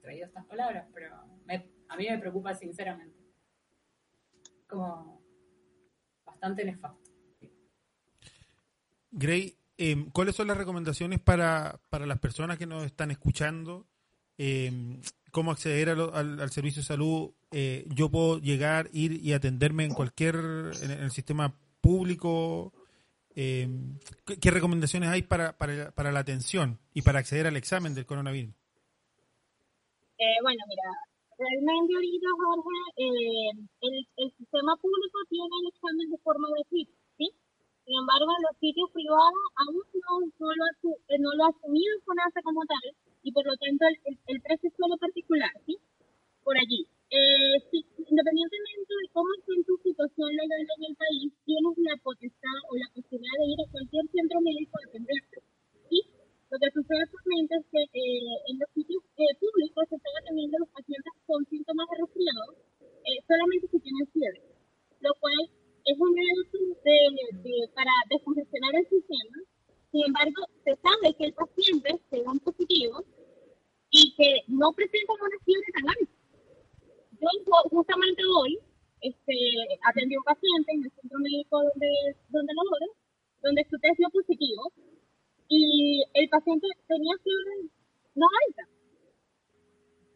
[0.00, 3.16] traído estas palabras, pero a mí me preocupa sinceramente.
[4.66, 5.22] Como
[6.24, 7.10] bastante nefasto.
[9.10, 13.86] Gray, eh, ¿cuáles son las recomendaciones para, para las personas que nos están escuchando?
[14.38, 14.72] Eh,
[15.32, 17.30] ¿Cómo acceder al, al servicio de salud?
[17.52, 22.74] Eh, ¿Yo puedo llegar, ir y atenderme en cualquier, en, el sistema público?
[23.34, 23.66] Eh,
[24.26, 28.52] ¿qué, recomendaciones hay para, para, para la atención y para acceder al examen del coronavirus?
[30.18, 30.84] Eh, bueno, mira,
[31.38, 37.32] realmente ahorita, Jorge, eh, el, el sistema público tiene el examen de forma gratuita, ¿sí?
[37.86, 40.64] Sin embargo, los sitios privados aún no, no, lo,
[41.08, 42.84] eh, no lo asumido FONASA como tal
[43.22, 45.78] y por lo tanto el, el, el precio es solo particular, ¿sí?
[46.44, 46.86] Por allí.
[47.12, 52.58] Eh, sí, independientemente de cómo esté tu situación legal en el país, tienes la potestad
[52.70, 55.38] o la posibilidad de ir a cualquier centro médico a atenderte,
[55.92, 55.98] ¿sí?
[56.50, 60.56] Lo que sucede actualmente es que eh, en los sitios eh, públicos se están atendiendo
[60.64, 62.44] los pacientes con síntomas de resfriado
[63.04, 64.42] eh, solamente si tienen fiebre,
[65.00, 65.40] lo cual
[65.84, 66.34] es un medio
[66.80, 66.96] de,
[67.44, 69.36] de- para descongestionar el sistema.
[69.92, 73.04] Sin embargo, se sabe que el paciente se da un positivo
[73.90, 76.12] y que no presenta una fiebre tan alta.
[77.20, 78.58] Yo ju- justamente hoy
[79.02, 79.34] este,
[79.84, 81.90] atendí a un paciente en el centro médico donde,
[82.30, 82.88] donde laboro,
[83.42, 84.72] donde su test dio positivo
[85.48, 87.68] y el paciente tenía fiebre
[88.14, 88.68] no alta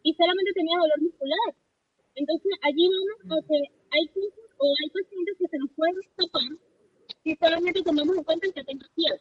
[0.02, 1.54] y solamente tenía dolor muscular.
[2.14, 3.58] Entonces allí vemos a que
[3.90, 6.48] hay casos o hay pacientes que se nos pueden escapar
[7.22, 9.20] si solamente tomamos en cuenta el que tenga fiebre.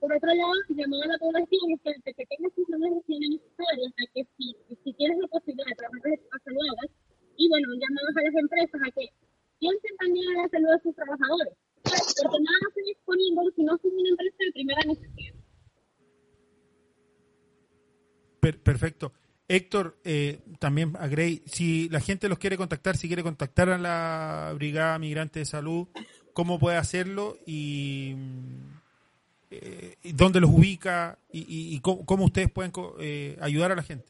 [0.00, 4.22] Por otro lado, llamar a la población que tenga síntomas de higiene necesarios, a que
[4.36, 6.90] si, si tienes la posibilidad de trabajar desde casa lo hagas,
[7.36, 9.06] y bueno, llamamos a las empresas a que
[9.58, 13.90] piensen también en la salud de sus trabajadores, porque nada hacen disponible si no son
[13.92, 15.34] una empresa de primera necesidad.
[18.40, 19.12] Per- perfecto.
[19.48, 23.78] Héctor, eh, también a Gray, si la gente los quiere contactar, si quiere contactar a
[23.78, 25.86] la Brigada Migrante de Salud,
[26.32, 27.38] ¿cómo puede hacerlo?
[27.46, 28.75] Y, mm,
[29.50, 34.06] eh, dónde los ubica y, y- y cómo, ustedes pueden eh, ayudar a la gente.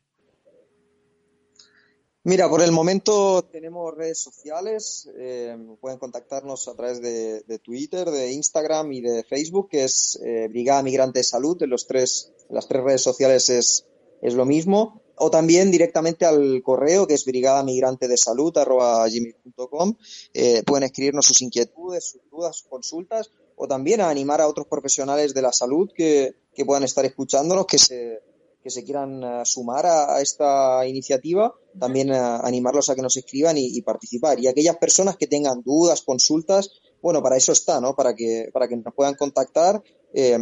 [2.25, 8.11] Mira, por el momento tenemos redes sociales, eh, pueden contactarnos a través de, de Twitter,
[8.11, 12.33] de Instagram y de Facebook, que es eh, Brigada Migrante de Salud, en los tres,
[12.51, 13.87] las tres redes sociales es,
[14.23, 19.95] es lo mismo, o también directamente al correo, que es brigadamigrante-de-salud@gmail.com.
[20.35, 24.67] Eh, pueden escribirnos sus inquietudes, sus dudas, sus consultas, o también a animar a otros
[24.67, 28.21] profesionales de la salud que, que puedan estar escuchándonos, que se,
[28.63, 33.57] que se quieran eh, sumar a, esta iniciativa, también eh, animarlos a que nos escriban
[33.59, 34.41] y, participar.
[34.41, 37.95] Y aquellas personas que tengan dudas, consultas, bueno, para eso está, ¿no?
[37.95, 39.83] Para que, para que nos puedan contactar
[40.13, 40.37] eh,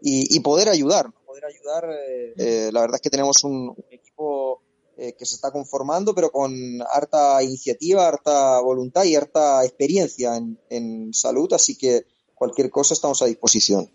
[0.00, 1.90] y, y poder ayudar, poder ayudar.
[1.90, 4.62] eh, eh, la verdad es que tenemos un, un equipo
[4.96, 6.52] que se está conformando, pero con
[6.92, 12.04] harta iniciativa, harta voluntad y harta experiencia en, en salud, así que
[12.38, 13.90] cualquier cosa estamos a disposición.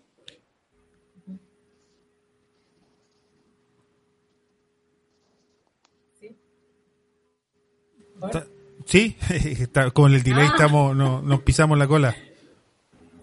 [8.86, 10.52] Sí, está, con el delay Ah.
[10.54, 12.14] estamos, no, nos pisamos la cola.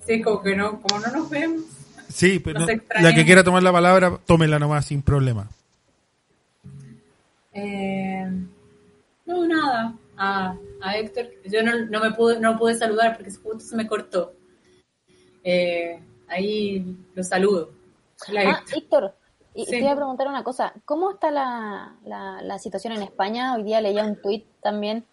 [0.05, 1.61] Sí, como que no, como no nos vemos.
[2.09, 3.09] Sí, pero no- extrañamos.
[3.11, 5.47] la que quiera tomar la palabra, tómela nomás sin problema.
[7.53, 8.25] Eh,
[9.25, 9.95] no, nada.
[10.17, 13.87] A, a Héctor, yo no, no me pude, no pude saludar porque justo se me
[13.87, 14.33] cortó.
[15.43, 16.85] Eh, ahí
[17.15, 17.69] lo saludo.
[18.29, 18.77] Hola, Ah, Héctor.
[18.77, 19.15] Héctor,
[19.53, 19.71] y Sí.
[19.71, 20.73] te iba a preguntar una cosa.
[20.85, 23.55] ¿Cómo está la, la, la situación en España?
[23.55, 25.05] Hoy día leía un tuit también,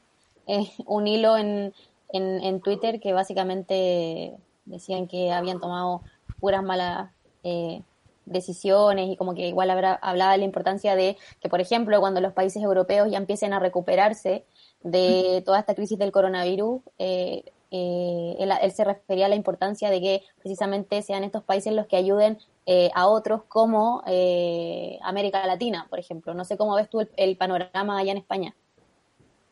[0.46, 1.72] eh, un hilo en,
[2.12, 4.34] en, en Twitter que básicamente
[4.66, 6.02] decían que habían tomado
[6.40, 7.10] puras malas
[7.42, 7.82] eh,
[8.26, 12.20] decisiones y como que igual habrá, hablaba de la importancia de que, por ejemplo, cuando
[12.20, 14.44] los países europeos ya empiecen a recuperarse
[14.82, 19.90] de toda esta crisis del coronavirus, eh, eh, él, él se refería a la importancia
[19.90, 25.46] de que precisamente sean estos países los que ayuden eh, a otros como eh, América
[25.46, 26.34] Latina, por ejemplo.
[26.34, 28.54] No sé cómo ves tú el, el panorama allá en España.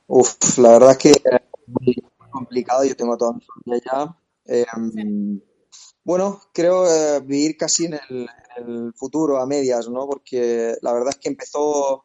[0.07, 1.97] Uf, la verdad es que es muy
[2.31, 2.85] complicado.
[2.85, 4.17] Yo tengo toda mi familia allá.
[4.47, 4.65] Eh,
[6.05, 10.07] Bueno, creo eh, vivir casi en el, en el futuro, a medias, ¿no?
[10.07, 12.05] Porque la verdad es que empezó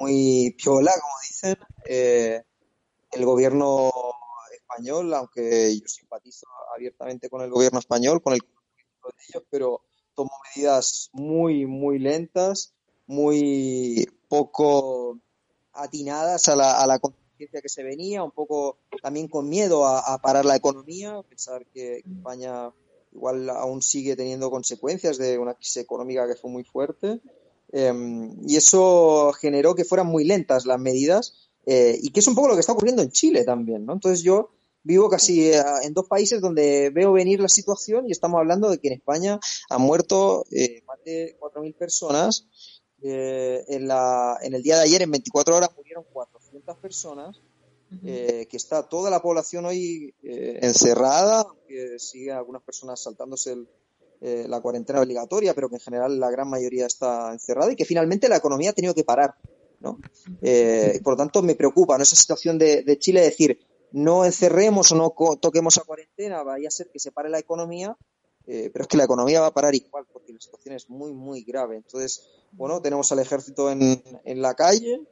[0.00, 3.90] muy piola, como dicen, el gobierno
[4.70, 9.82] español, aunque yo simpatizo abiertamente con el gobierno español, con el de ellos, pero
[10.14, 12.74] tomó medidas muy, muy lentas,
[13.06, 15.18] muy poco
[15.72, 20.00] atinadas a la, a la contingencia que se venía, un poco también con miedo a,
[20.00, 22.70] a parar la economía, pensar que España
[23.12, 27.20] igual aún sigue teniendo consecuencias de una crisis económica que fue muy fuerte.
[27.72, 27.92] Eh,
[28.46, 32.48] y eso generó que fueran muy lentas las medidas eh, y que es un poco
[32.48, 33.92] lo que está ocurriendo en Chile también, ¿no?
[33.92, 34.50] Entonces yo
[34.82, 38.78] vivo casi eh, en dos países donde veo venir la situación y estamos hablando de
[38.78, 42.46] que en España han muerto eh, más de 4.000 personas.
[43.02, 47.40] Eh, en, la, en el día de ayer, en 24 horas, murieron 400 personas.
[48.04, 53.68] eh, que está toda la población hoy eh, encerrada, que sigue algunas personas saltándose el,
[54.20, 57.84] eh, la cuarentena obligatoria, pero que en general la gran mayoría está encerrada y que
[57.84, 59.34] finalmente la economía ha tenido que parar.
[59.80, 59.98] ¿no?
[61.02, 62.02] Por lo tanto, me preocupa ¿no?
[62.02, 63.58] esa situación de, de Chile, decir,
[63.92, 67.96] no encerremos o no toquemos a cuarentena, vaya a ser que se pare la economía,
[68.46, 71.12] eh, pero es que la economía va a parar igual, porque la situación es muy,
[71.12, 71.76] muy grave.
[71.76, 75.02] Entonces, bueno, tenemos al ejército en, en la calle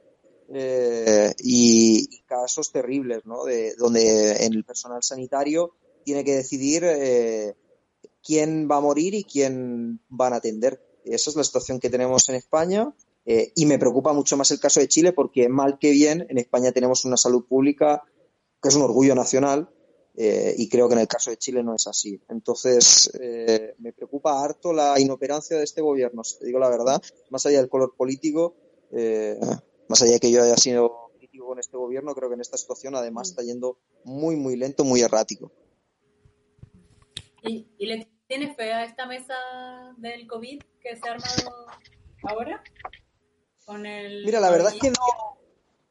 [0.49, 3.43] eh, y, casos terribles, ¿no?
[3.45, 5.73] De, donde el personal sanitario
[6.03, 7.55] tiene que decidir eh,
[8.23, 10.81] quién va a morir y quién van a atender.
[11.03, 12.93] Esa es la situación que tenemos en España
[13.25, 16.71] y me preocupa mucho más el caso de Chile porque mal que bien en España
[16.71, 18.03] tenemos una salud pública
[18.61, 19.69] que es un orgullo nacional
[20.15, 22.21] eh, y creo que en el caso de Chile no es así.
[22.27, 27.01] Entonces eh, me preocupa harto la inoperancia de este gobierno, si te digo la verdad,
[27.29, 28.55] más allá del color político,
[28.91, 29.39] eh,
[29.87, 32.57] más allá de que yo haya sido crítico con este gobierno, creo que en esta
[32.57, 35.51] situación además está yendo muy, muy lento, muy errático.
[37.43, 39.35] ¿Y, y le tienes fe a esta mesa
[39.97, 41.65] del COVID que se ha armado
[42.23, 42.61] ahora?
[43.65, 45.37] Con el Mira, la verdad es que no,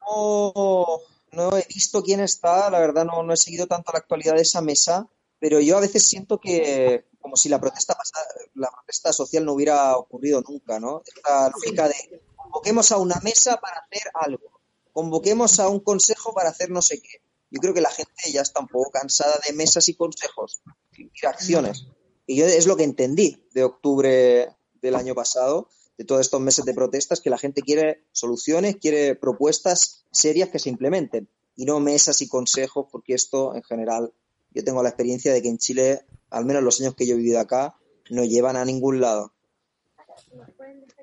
[0.00, 1.00] no,
[1.32, 4.42] no he visto quién está, la verdad no, no he seguido tanto la actualidad de
[4.42, 5.08] esa mesa,
[5.38, 9.52] pero yo a veces siento que como si la protesta pasa- la protesta social no
[9.52, 11.02] hubiera ocurrido nunca, ¿no?
[11.04, 14.60] Esta lógica de convoquemos a una mesa para hacer algo,
[14.92, 17.22] convoquemos a un consejo para hacer no sé qué.
[17.50, 20.60] Yo creo que la gente ya está un poco cansada de mesas y consejos,
[20.96, 21.86] y acciones.
[22.26, 25.68] Y yo es lo que entendí de octubre del año pasado,
[25.98, 30.58] de todos estos meses de protestas, que la gente quiere soluciones, quiere propuestas serias que
[30.60, 34.12] se implementen y no mesas y consejos, porque esto en general,
[34.52, 37.18] yo tengo la experiencia de que en Chile, al menos los años que yo he
[37.18, 37.74] vivido acá,
[38.10, 39.34] no llevan a ningún lado.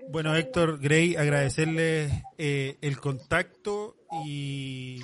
[0.10, 5.02] Bueno, Héctor Gray, agradecerle eh, el contacto y,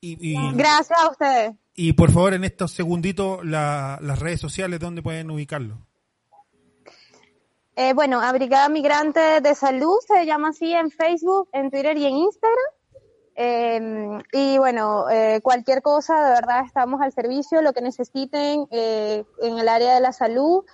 [0.00, 1.52] y, y- Gracias a ustedes.
[1.74, 5.86] y por favor en estos segunditos la- las redes sociales donde pueden ubicarlo.
[7.76, 12.06] Eh, bueno, a Brigada Migrante de Salud se llama así en Facebook, en Twitter y
[12.06, 12.70] en Instagram.
[13.38, 19.24] Eh, y bueno, eh, cualquier cosa, de verdad, estamos al servicio, lo que necesiten eh,
[19.42, 20.64] en el área de la salud.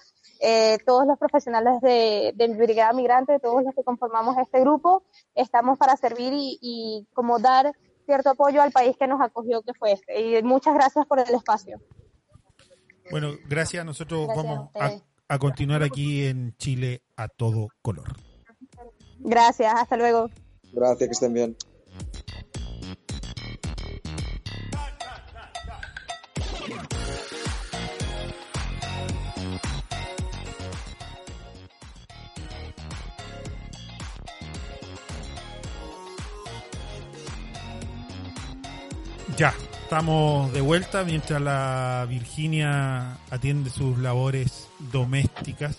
[0.43, 5.79] eh, todos los profesionales de, de Brigada Migrante, todos los que conformamos este grupo, estamos
[5.79, 7.73] para servir y, y como dar
[8.07, 10.21] cierto apoyo al país que nos acogió, que fue este.
[10.21, 11.81] Y muchas gracias por el espacio.
[13.11, 13.85] Bueno, gracias.
[13.85, 15.12] Nosotros Gracias vamos a.
[15.33, 18.17] a continuar aquí en Chile a todo color.
[19.21, 20.29] Gracias, hasta luego.
[20.75, 21.57] Gracias, que estén bien.
[39.39, 39.55] Ya,
[39.93, 45.77] estamos de vuelta mientras la Virginia atiende sus labores domésticas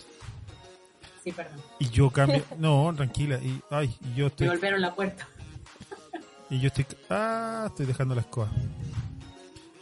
[1.23, 1.59] Sí, perdón.
[1.79, 2.43] y yo cambio.
[2.59, 3.39] No, tranquila.
[3.39, 4.47] Y, ay, y yo Me estoy.
[4.49, 5.27] golpearon la puerta.
[6.51, 6.85] Y yo estoy.
[7.09, 8.49] Ah, estoy dejando la escoba.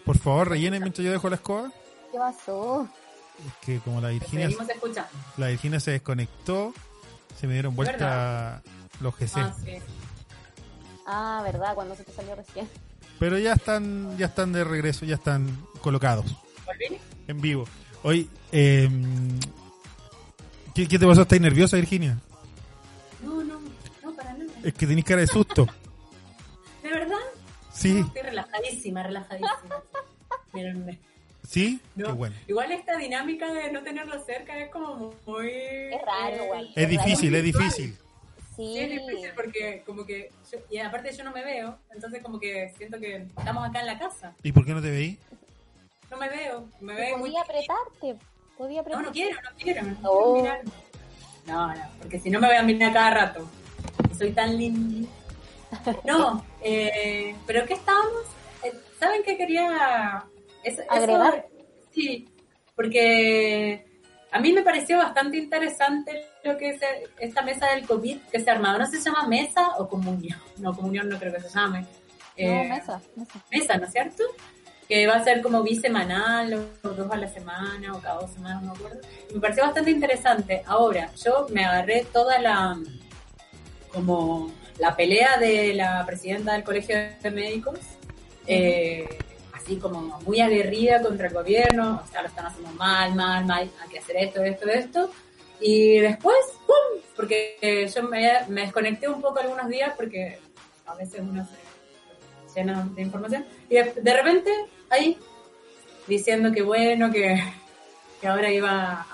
[0.06, 1.70] Por favor, rellenen mientras yo dejo la escoba.
[2.14, 2.88] ¿Qué pasó?
[3.46, 5.10] Es que como la Virginia, Seguimos escuchando.
[5.36, 6.74] la Virginia se desconectó,
[7.38, 8.64] se me dieron vuelta ¿Verdad?
[9.02, 9.40] los GC.
[9.42, 9.72] Ah, sí.
[11.06, 11.76] Ah, ¿verdad?
[11.76, 12.70] Cuando se te salió recién.
[13.22, 15.46] Pero ya están, ya están de regreso, ya están
[15.80, 16.26] colocados
[16.66, 16.98] ¿Volví?
[17.28, 17.68] en vivo.
[18.02, 18.90] Hoy, eh,
[20.74, 21.22] ¿qué, qué te pasó?
[21.22, 22.18] ¿Estás nerviosa, Virginia?
[23.24, 23.62] No, no,
[24.04, 24.52] no, para nada.
[24.64, 25.68] Es que tenés cara de susto.
[26.82, 27.20] ¿De verdad?
[27.72, 29.60] Sí, Estoy relajadísima, relajadísima.
[30.54, 31.00] Mírenme.
[31.48, 32.36] sí, No, qué bueno.
[32.48, 35.48] Igual esta dinámica de no tenerlo cerca es como muy...
[35.48, 36.72] Es raro igual.
[36.76, 37.96] Es difícil, es difícil.
[38.56, 40.30] Sí, es difícil porque como que...
[40.52, 43.86] yo- y aparte yo no me veo, entonces como que siento que estamos acá en
[43.88, 44.36] la casa.
[44.44, 45.18] ¿Y por qué no te veí?
[46.10, 46.68] no me veo.
[46.82, 47.30] Me veo muy...
[47.30, 48.26] Podía apretarte,
[48.58, 49.08] podía No, apretarte.
[49.08, 49.82] no quiero, no quiero.
[49.84, 50.34] No, Oh.
[50.42, 50.62] quiero mirar.
[51.48, 53.50] no, no, porque si no me voy a mirar cada rato.
[54.18, 55.08] Soy tan linda.
[56.06, 58.24] No, eh, pero ¿qué estábamos?
[58.64, 60.26] Eh, ¿Saben qué quería
[60.66, 61.48] eso- eso- Agregar.
[61.94, 62.28] sí,
[62.76, 63.86] porque
[64.32, 66.82] a mí me pareció bastante interesante lo que es
[67.20, 68.80] esta mesa del COVID que se ha armado.
[68.80, 70.40] No sé si se llama mesa o comunión.
[70.58, 71.82] No, comunión no creo que se llame.
[71.82, 71.88] No,
[72.38, 73.44] Eh, mesa, mesa.
[73.52, 74.24] mesa, ¿no es cierto?
[74.88, 78.64] Que va a ser como bisemanal o dos a la semana o cada dos semanas,
[78.64, 79.02] no me acuerdo.
[79.34, 80.64] Me pareció bastante interesante.
[80.66, 82.78] Ahora, yo me agarré toda la
[83.94, 87.80] como la pelea de la presidenta del Colegio de Médicos,
[88.48, 89.08] eh,
[89.62, 93.70] así como muy aguerrida contra el gobierno, o sea, lo están haciendo mal, mal, mal,
[93.82, 95.12] hay que hacer esto, esto, esto.
[95.60, 97.02] Y después, ¡pum!
[97.16, 100.40] Porque yo me, desconecté un poco algunos días porque
[100.86, 103.46] a veces uno se llena de información.
[103.70, 104.52] Y de, repente,
[104.90, 105.18] ahí,
[106.08, 107.40] diciendo que bueno, que,
[108.28, 109.06] ahora iba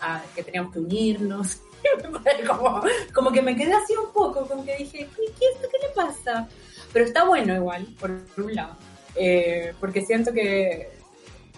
[0.00, 1.60] a, que teníamos que unirnos.
[2.46, 2.82] como,
[3.14, 6.48] como que me quedé así un poco, como que dije, ¿qué, qué, qué le pasa?
[6.92, 8.76] Pero está bueno igual, por un lado.
[9.18, 10.90] Eh, porque siento que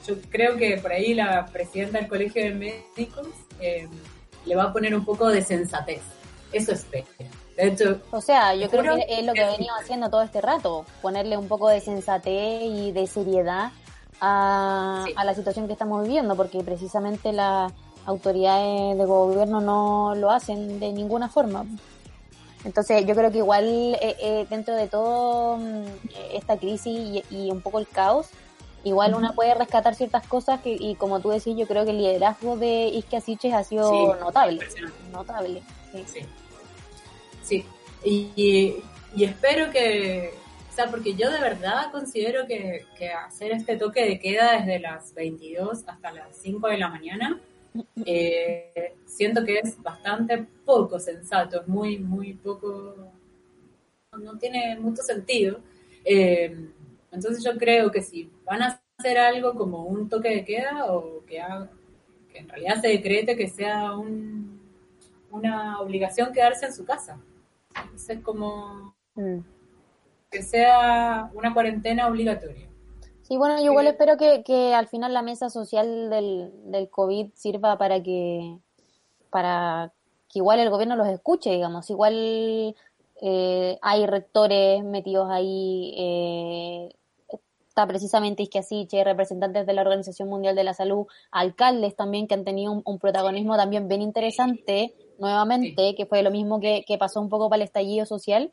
[0.07, 3.29] yo creo que por ahí la presidenta del Colegio de Médicos
[3.61, 3.87] eh,
[4.47, 6.01] le va a poner un poco de sensatez.
[6.53, 7.07] Eso espero.
[7.57, 9.53] De hecho, O sea, yo creo que es lo que sí.
[9.59, 13.71] venido haciendo todo este rato, ponerle un poco de sensatez y de seriedad
[14.21, 15.13] a, Sí.
[15.17, 17.73] a la situación que estamos viviendo, porque precisamente las
[18.07, 21.67] autoridades de gobierno no lo hacen de ninguna forma.
[22.65, 23.65] Entonces yo creo que igual
[24.01, 28.29] eh, eh, dentro de todo mm, eh, esta crisis y, y un poco el caos,
[28.85, 31.99] igual una puede rescatar ciertas cosas que, y como tú decís, yo creo que el
[31.99, 34.61] liderazgo de Isque Siches ha sido Sí, notable.
[35.13, 35.63] Notable.
[35.93, 36.05] sí.
[36.07, 36.21] Sí.
[37.43, 37.65] Sí.
[38.05, 38.83] Y, y-
[39.17, 40.33] y espero que,
[40.71, 44.79] o sea, porque yo de verdad considero que, que hacer este toque de queda desde
[44.79, 47.41] las 22 hasta las 5 de la mañana,
[48.05, 52.95] eh, siento que es bastante poco sensato, es muy, muy poco,
[54.19, 55.61] no, tiene mucho sentido.
[56.05, 56.69] Eh,
[57.13, 61.25] entonces yo creo que si van a hacer algo como un toque de queda o
[61.27, 61.39] que
[62.35, 64.61] en realidad se decrete que sea un,
[65.31, 67.21] una obligación quedarse en su casa.
[67.75, 69.41] Entonces como Mm.
[70.31, 72.69] que sea una cuarentena obligatoria.
[73.31, 77.29] Sí, bueno, yo igual espero que, que al final la mesa social del, del COVID
[77.37, 78.59] sirva para que,
[79.31, 79.93] para
[80.29, 81.89] que igual el gobierno los escuche, digamos.
[81.91, 82.75] Igual
[83.23, 86.97] eh, hay rectores metidos ahí, eh,
[87.69, 92.43] está precisamente Isquiasiche, representantes de la Organización Mundial de la Salud, alcaldes también que han
[92.43, 97.21] tenido un, un protagonismo también bien interesante, nuevamente, que fue lo mismo que, que pasó
[97.21, 98.51] un poco para el estallido social.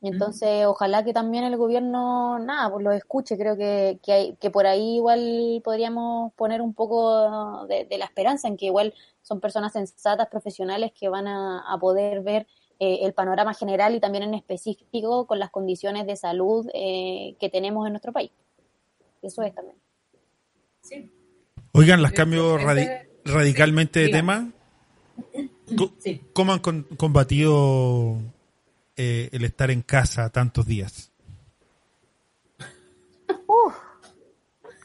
[0.00, 3.36] Y Entonces, ojalá que también el gobierno, nada, pues lo escuche.
[3.36, 8.04] Creo que, que, hay, que por ahí igual podríamos poner un poco de, de la
[8.04, 12.46] esperanza en que igual son personas sensatas, profesionales que van a, a poder ver
[12.78, 17.48] eh, el panorama general y también en específico con las condiciones de salud eh, que
[17.48, 18.30] tenemos en nuestro país.
[19.20, 19.76] Eso es también.
[20.80, 21.10] Sí.
[21.72, 24.52] Oigan, las Ese- cambio radi- radicalmente de tema.
[25.98, 26.22] Sí.
[26.32, 28.16] ¿Cómo han con- combatido
[28.98, 31.10] eh, el estar en casa tantos días?
[33.46, 33.74] Uf,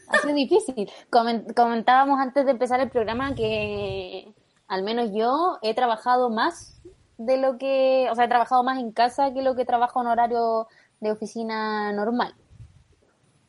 [0.08, 0.90] ha sido difícil.
[1.10, 4.32] Comen- comentábamos antes de empezar el programa que
[4.68, 6.80] al menos yo he trabajado más
[7.18, 10.08] de lo que, o sea, he trabajado más en casa que lo que trabajo en
[10.08, 10.68] horario
[11.00, 12.34] de oficina normal.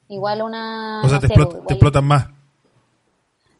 [0.07, 1.01] Igual una...
[1.03, 2.28] o sea, no te, sé, explot- igual- te explotan más.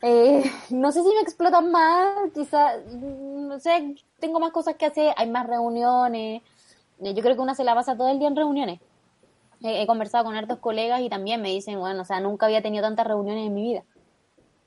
[0.02, 5.14] eh, no sé si me explotan más, quizás, no sé, tengo más cosas que hacer,
[5.18, 6.44] hay más reuniones.
[7.02, 8.80] Eh, Yo creo que una se la pasa todo el día en reuniones.
[9.62, 12.62] He, he conversado con hartos colegas y también me dicen, bueno, o sea, nunca había
[12.62, 13.84] tenido tantas reuniones en mi vida.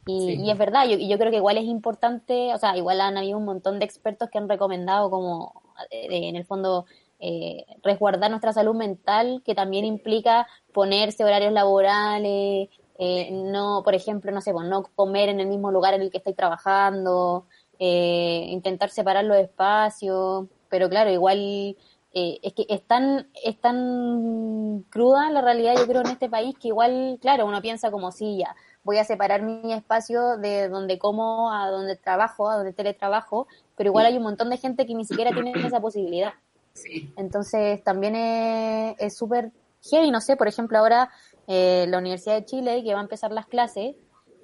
[0.07, 0.43] Y, Sí.
[0.43, 3.19] y es verdad, yo, y yo creo que igual es importante, o sea, igual han
[3.19, 5.53] habido un montón de expertos que han recomendado como,
[5.91, 6.87] eh, en el fondo,
[7.21, 14.33] eh, resguardar nuestra salud mental, que también implica ponerse horarios laborales, eh, no, por ejemplo,
[14.33, 17.45] no sé, pues, no comer en el mismo lugar en el que estáis trabajando,
[17.79, 21.77] eh, intentar separar los espacios, pero claro, igual
[22.19, 26.57] eh, es que es tan, es tan cruda la realidad, yo creo, en este país,
[26.59, 30.99] que igual, claro, uno piensa como si ya, voy a separar mi espacio de donde
[30.99, 33.47] como a donde trabajo, a donde teletrabajo,
[33.77, 36.33] pero igual hay un montón de gente que ni siquiera tiene esa posibilidad.
[36.73, 37.13] Sí.
[37.17, 39.53] Entonces también es es súper
[39.91, 41.11] heavy, no sé, por ejemplo ahora
[41.47, 43.97] eh, la Universidad de Chile, que va a empezar las clases,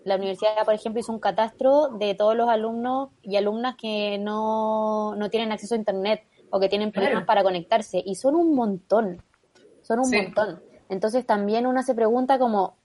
[0.04, 5.14] la universidad, por ejemplo, hizo un catastro de todos los alumnos y alumnas que no,
[5.16, 7.26] no tienen acceso a Internet o que tienen problemas Claro.
[7.26, 9.20] para conectarse, y son un montón,
[9.82, 10.16] son un Sí.
[10.22, 10.62] montón.
[10.88, 12.76] Entonces también uno se pregunta como,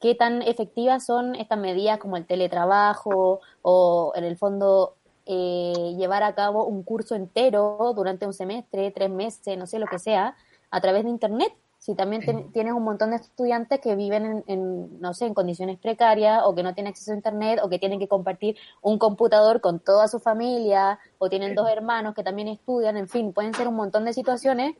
[0.00, 4.96] qué tan efectivas son estas medidas como el teletrabajo o en el fondo
[5.26, 9.86] eh, llevar a cabo un curso entero durante un semestre, tres meses, no sé lo
[9.86, 10.34] que sea,
[10.72, 11.52] a través de Internet.
[11.84, 15.78] Si también tienes un montón de estudiantes que viven en, en, no sé, en condiciones
[15.78, 19.60] precarias o que no tienen acceso a Internet o que tienen que compartir un computador
[19.60, 23.68] con toda su familia o tienen dos hermanos que también estudian, en fin, pueden ser
[23.68, 24.76] un montón de situaciones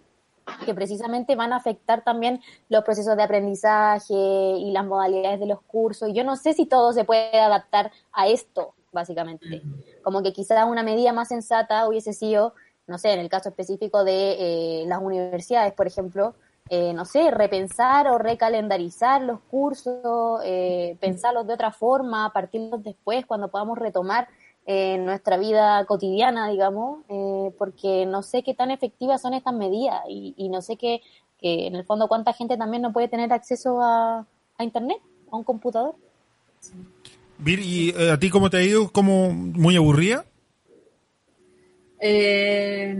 [0.64, 2.40] que precisamente van a afectar también
[2.70, 6.08] los procesos de aprendizaje y las modalidades de los cursos.
[6.08, 9.60] Y yo no sé si todo se puede adaptar a esto, básicamente.
[10.02, 12.54] Como que quizás una medida más sensata hubiese sido,
[12.86, 16.34] no sé, en el caso específico de eh, las universidades, por ejemplo,
[16.70, 23.26] eh, no sé, repensar o recalendarizar los cursos, eh, pensarlos de otra forma, partirlos después
[23.26, 24.28] cuando podamos retomar
[24.66, 30.00] eh, nuestra vida cotidiana, digamos, eh, porque no sé qué tan efectivas son estas medidas
[30.08, 31.02] y, y no sé qué,
[31.38, 34.98] que en el fondo cuánta gente también no puede tener acceso a, a Internet,
[35.30, 35.94] a un computador.
[37.36, 38.90] Vir, ¿y eh, a ti cómo te ha ido?
[38.90, 40.24] ¿Como muy aburrida?
[42.00, 42.96] Eh,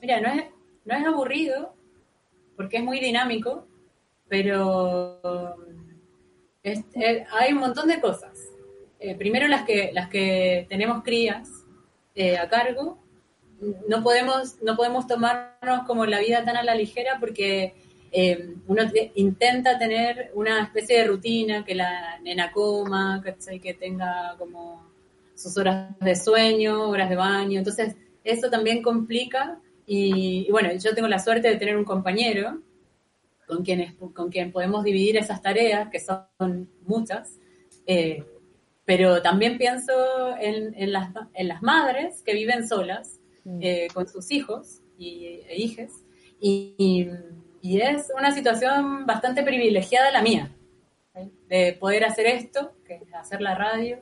[0.00, 0.44] mira, no es,
[0.84, 1.74] no es aburrido,
[2.58, 3.66] porque es muy dinámico,
[4.28, 5.20] pero
[6.62, 8.36] es- eh, hay un montón de cosas.
[9.00, 11.48] Eh, primero las que, las que tenemos crías
[12.14, 12.98] eh, a cargo,
[13.88, 17.74] no podemos, no podemos tomarnos como la vida tan a la ligera porque
[18.66, 23.60] uno te- intenta tener una especie de rutina, que la nena coma, ¿cachai?
[23.60, 24.82] que tenga como
[25.34, 27.58] sus horas de sueño, horas de baño.
[27.58, 27.94] Entonces,
[28.24, 29.60] eso también complica.
[29.90, 32.60] Y, y bueno, yo tengo la suerte de tener un compañero
[33.46, 37.38] con quien, es- con quien podemos dividir esas tareas, que son muchas.
[37.86, 38.22] Eh,
[38.84, 39.92] pero también pienso
[40.38, 43.18] en, en las, en las madres que viven solas
[43.60, 45.90] eh, con sus hijos y, e hijes.
[46.40, 47.08] Y, y-
[47.60, 50.54] y es una situación bastante privilegiada la mía,
[51.48, 53.98] de poder hacer esto, que es hacer la radio,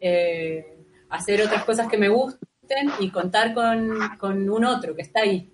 [0.00, 0.76] eh,
[1.08, 2.08] hacer otras cosas que me
[3.00, 5.48] y contar con, con un otro que está ahí.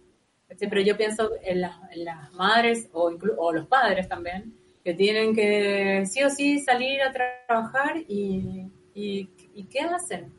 [0.59, 5.35] Pero yo pienso en las, en las madres o, o los padres también, que tienen
[5.35, 10.33] que sí o sí salir a tra- trabajar y, y, y ¿qué hacen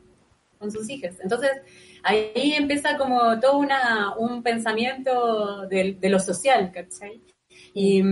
[0.58, 1.20] con sus hijas?
[1.22, 1.52] Entonces,
[2.02, 7.20] ahí empieza como todo una, un pensamiento de, de lo social, ¿cachai?
[7.72, 8.02] Y,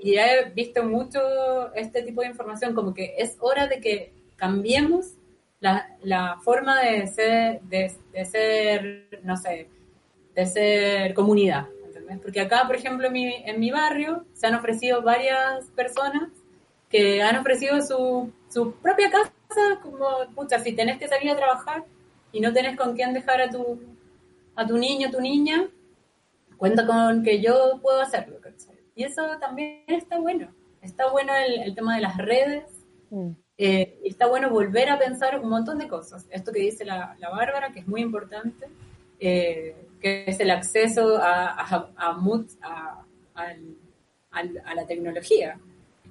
[0.00, 5.14] y he visto mucho este tipo de información, como que es hora de que cambiemos
[5.62, 9.68] la, la forma de ser, de, de ser, no sé,
[10.34, 11.68] de ser comunidad.
[11.86, 12.18] ¿entendés?
[12.18, 16.30] Porque acá, por ejemplo, en mi, en mi barrio se han ofrecido varias personas
[16.90, 19.32] que han ofrecido su, su propia casa,
[19.82, 21.84] como, pucha, si tenés que salir a trabajar
[22.32, 23.80] y no tenés con quién dejar a tu,
[24.56, 25.68] a tu niño, tu niña,
[26.56, 28.40] cuenta con que yo puedo hacerlo.
[28.40, 28.80] ¿cachai?
[28.96, 30.48] Y eso también está bueno.
[30.80, 32.64] Está bueno el, el tema de las redes,
[33.58, 36.26] eh, y está bueno volver a pensar un montón de cosas.
[36.30, 38.66] Esto que dice la, la Bárbara, que es muy importante,
[39.20, 45.58] eh, que es el acceso a, a, a, a- a la tecnología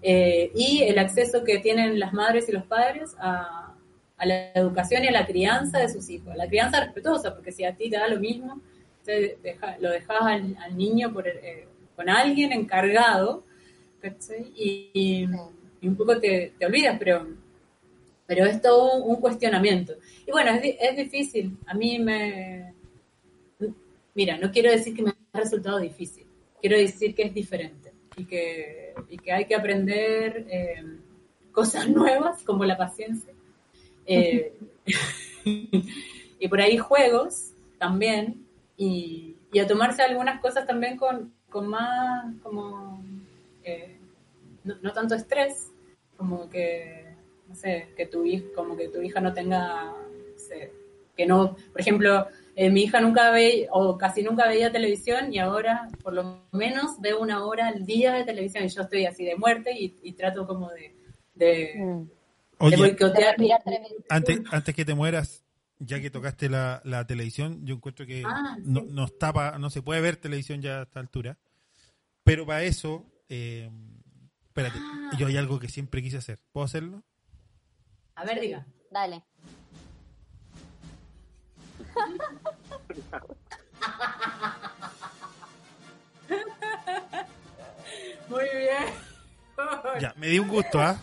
[0.01, 3.73] eh, y el acceso que tienen las madres y los padres a,
[4.17, 6.35] a la educación y a la crianza de sus hijos.
[6.35, 8.61] La crianza respetuosa, porque si a ti te da lo mismo,
[9.03, 13.43] te deja- lo dejas al, al niño por, eh, con alguien encargado
[14.01, 14.51] ¿cachai?
[14.55, 15.27] y, y-
[15.81, 17.27] y un poco te, te olvidas, pero,
[18.25, 19.93] pero es todo un, cuestionamiento.
[20.25, 21.57] Y bueno, es, es difícil.
[21.65, 22.73] A mí me...
[24.13, 26.25] Mira, no quiero decir que me ha resultado difícil,
[26.59, 30.83] quiero decir que es diferente y que, y que hay que aprender eh,
[31.51, 33.33] cosas nuevas como la paciencia.
[34.05, 34.53] Eh,
[35.45, 38.45] y por ahí juegos también
[38.77, 43.03] y, y a tomarse algunas cosas también con, con más, como,
[43.63, 43.97] eh,
[44.63, 45.70] no, no tanto estrés,
[46.21, 47.03] como que,
[47.47, 50.71] no sé, que tu, hij- como que tu hija no tenga, no sé,
[51.17, 55.39] que no, por ejemplo, eh, mi hija nunca ve o casi nunca veía televisión y
[55.39, 59.25] ahora por lo menos veo una hora al día de televisión y yo estoy así
[59.25, 60.95] de muerte y, y trato como de,
[61.33, 62.05] de,
[62.59, 63.35] Oye, de boicotear.
[64.09, 65.43] Antes, antes que te mueras,
[65.79, 68.61] ya que tocaste la, la televisión, yo encuentro que Ah, sí.
[68.65, 71.39] no, no está pa- no se puede ver televisión ya a esta altura.
[72.23, 73.69] Pero para eso, eh,
[74.51, 75.11] espérate, Ah.
[75.17, 76.39] yo hay algo que siempre quise hacer.
[76.51, 77.03] ¿Puedo hacerlo?
[78.15, 78.65] A ver, diga.
[78.91, 79.23] Dale.
[88.29, 88.83] Muy bien.
[89.99, 90.97] Ya, me di un gusto, ¿ah?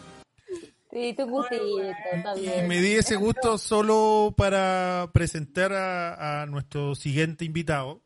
[0.90, 6.94] Sí, tu gustito, está Y me di ese gusto solo para presentar a, a nuestro
[6.94, 8.02] siguiente invitado.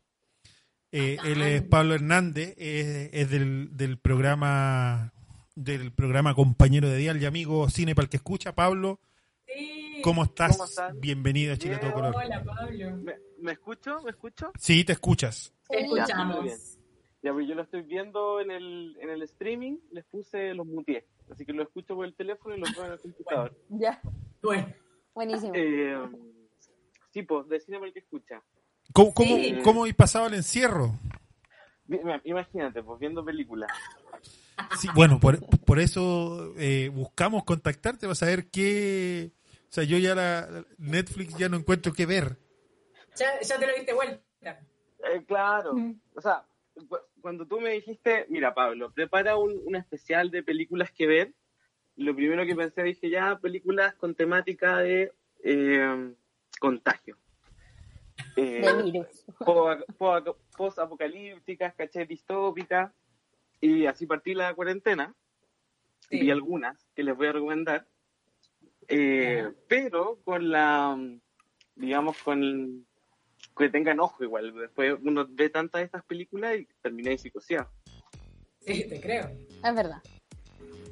[0.91, 5.12] Eh, él es Pablo Hernández, es, es del, del programa
[5.55, 8.99] del programa compañero de Dial y amigo Cine para el que escucha, Pablo.
[9.47, 9.99] Sí.
[10.03, 10.53] ¿Cómo estás?
[10.57, 10.99] ¿Cómo estás?
[10.99, 12.15] Bienvenido a Chile a todo color.
[12.15, 12.97] Hola, Pablo.
[12.97, 14.01] ¿Me, me escucho?
[14.03, 14.51] ¿Me escucho?
[14.59, 15.53] Sí, te escuchas.
[15.69, 16.03] Te Ya, muy bien.
[16.03, 16.79] escuchamos.
[17.21, 21.05] Ya, pues yo lo estoy viendo en el, en el streaming, les puse los muteé.
[21.31, 23.55] Así que lo escucho por el teléfono y lo veo en el computador.
[23.69, 24.01] Ya,
[24.41, 24.67] Bueno,
[25.15, 25.53] buenísimo.
[25.55, 25.97] Eh,
[27.11, 28.41] sí, pues, decime por el que escucha.
[28.91, 29.55] ¿Cómo, cómo, Sí.
[29.63, 30.99] cómo habéis pasado el encierro?
[32.23, 33.71] Imagínate, pues viendo películas.
[34.79, 39.31] Sí, bueno, por, por eso eh, buscamos contactarte para saber qué...
[39.69, 42.37] O sea, yo ya la Netflix ya no encuentro qué ver.
[43.15, 44.21] ya, ya te lo diste vuelta.
[44.41, 45.75] Eh, claro.
[46.15, 46.45] O sea,
[46.87, 51.33] cu- cuando tú me dijiste, mira, Pablo, prepara un, un especial de películas que ver,
[51.95, 55.11] lo primero que pensé, dije, ya, películas con temática de
[55.43, 56.13] eh,
[56.59, 57.17] contagio.
[58.35, 59.05] Eh,
[60.57, 62.91] post-apocalípticas, caché, distópicas,
[63.61, 65.15] y así partí la cuarentena.
[66.09, 66.19] Sí.
[66.19, 67.87] Vi algunas que les voy a recomendar,
[68.87, 70.97] eh, pero con la,
[71.75, 72.85] digamos, con
[73.57, 74.53] que tengan ojo igual.
[74.53, 77.69] Después uno ve tantas de estas películas y terminé psicoseado.
[78.59, 79.29] Sí, te creo.
[79.63, 80.01] Es verdad.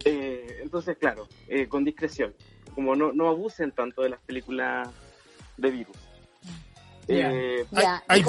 [0.06, 2.34] Eh, entonces, claro, eh, con discreción.
[2.74, 4.90] Como no, no abusen tanto de las películas
[5.58, 5.98] de virus.
[7.14, 8.04] Eh, Ya.
[8.08, 8.22] ¿Hay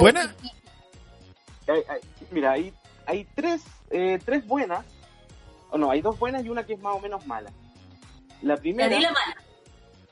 [1.67, 2.73] hay- hay- mira, hay,
[3.05, 4.85] hay tres, eh, tres buenas.
[5.71, 7.51] O no, hay dos buenas y una que es más o menos mala.
[8.41, 8.93] La primera.
[8.95, 9.35] di la mala.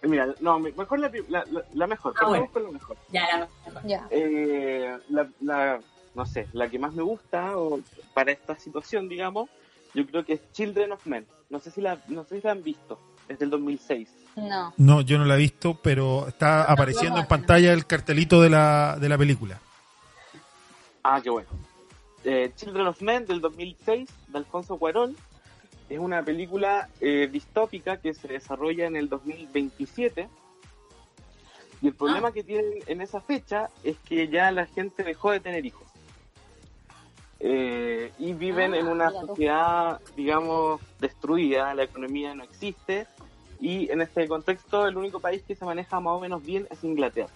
[0.04, 2.16] Mira, no, me- mejor la, la, la- mejor.
[2.20, 2.50] Ah, bueno.
[2.52, 2.98] con la mejor.
[3.10, 3.48] Ya.
[3.86, 4.08] Ya.
[4.10, 5.80] Eh, la, la-
[6.16, 7.80] no sé, la que más me gusta o
[8.14, 9.50] para esta situación, digamos,
[9.94, 11.28] yo creo que es Children of Men.
[11.50, 13.00] No sé si la, no sé si la han visto.
[13.28, 14.10] Es del 2006.
[14.36, 14.74] No.
[14.78, 18.98] No, yo no la he visto, pero está apareciendo en pantalla el cartelito de la,
[19.00, 19.60] de la película.
[21.04, 21.50] Ah, qué bueno.
[22.24, 25.16] Eh, Children of Men del 2006 de Alfonso Cuarón
[25.90, 30.30] es una película eh, distópica que se desarrolla en el 2027
[31.82, 35.40] y el problema que tienen en esa fecha es que ya la gente dejó de
[35.40, 35.88] tener hijos
[37.40, 43.08] Eh, y viven Ah, en una sociedad digamos destruida, la economía no existe
[43.62, 46.84] y en este contexto el único país que se maneja más o menos bien es
[46.84, 47.32] Inglaterra.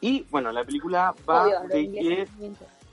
[0.00, 2.28] Y bueno, la película va Obvio, de que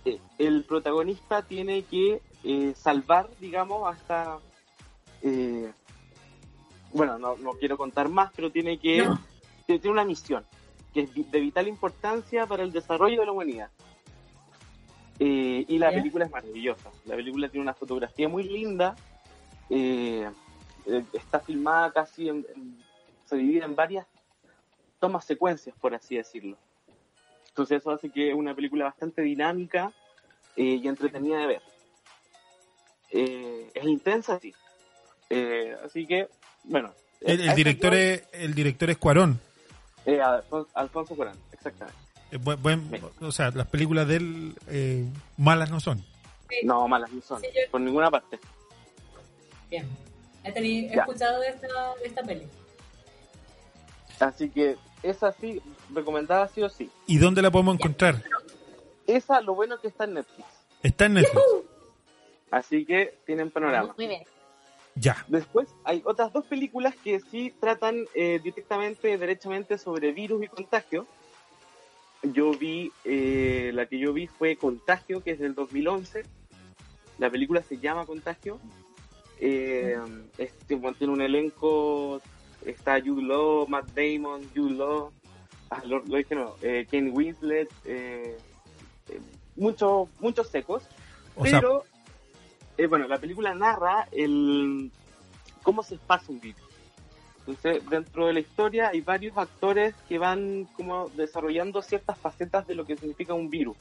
[0.05, 4.39] eh, el protagonista tiene que eh, salvar, digamos, hasta...
[5.21, 5.71] eh,
[6.93, 9.03] bueno, no, no quiero contar más, pero tiene que...
[9.03, 9.19] No.
[9.67, 10.43] Tiene una misión
[10.93, 13.69] que es de vital importancia para el desarrollo de la humanidad.
[15.19, 16.89] Eh, y la película es maravillosa.
[17.05, 18.95] La película tiene una fotografía muy linda.
[19.69, 20.27] eh,
[20.89, 22.83] eh, está filmada casi en, en-
[23.25, 24.05] se divide en varias
[24.99, 26.57] tomas secuencias, por así decirlo.
[27.49, 29.91] Entonces eso hace que es una película bastante dinámica
[30.55, 31.61] eh, y entretenida de ver.
[33.11, 34.53] Eh, es intensa, sí.
[35.29, 36.27] Eh, así que,
[36.63, 36.93] bueno.
[37.21, 39.39] El, director es, el director es Cuarón.
[40.05, 41.99] eh, Alfonso, Alfonso Cuarón, exactamente.
[42.31, 45.05] Eh, buen- buen- o sea, las películas de él eh,
[45.37, 46.03] malas no son.
[46.63, 48.39] No, malas no son, Sí, yo- por ninguna parte.
[49.69, 49.87] Bien.
[50.43, 52.47] He, escuchado de esta, de esta peli.
[54.19, 55.61] Así que esa sí,
[55.93, 56.89] recomendada sí o sí.
[57.07, 58.23] ¿Y dónde la podemos encontrar?
[59.07, 60.47] Esa, lo bueno es que está en Netflix.
[60.83, 61.43] Está en Netflix.
[62.51, 63.93] Así que tienen panorama.
[63.97, 64.23] Muy bien.
[64.95, 65.23] Ya.
[65.27, 71.07] Después hay otras dos películas que sí tratan eh, directamente, derechamente sobre virus y contagio.
[72.21, 76.23] Yo vi, eh, la que yo vi fue Contagio, que es del 2011.
[77.17, 78.59] La película se llama Contagio.
[79.39, 79.97] Eh,
[80.37, 82.21] este, bueno, tiene un elenco,
[82.65, 85.11] está Jude Law, Matt Damon, Jude Law,
[85.69, 88.37] ah, lo, lo dije no, eh, Ken Winslet, eh,
[89.07, 89.19] eh,
[89.55, 90.83] muchos muchos secos.
[91.35, 91.85] O Pero,
[92.89, 94.91] bueno, la película narra el
[95.63, 96.61] cómo se pasa un virus.
[97.47, 102.75] Entonces, dentro de la historia hay varios actores que van como desarrollando ciertas facetas de
[102.75, 103.77] lo que significa un virus.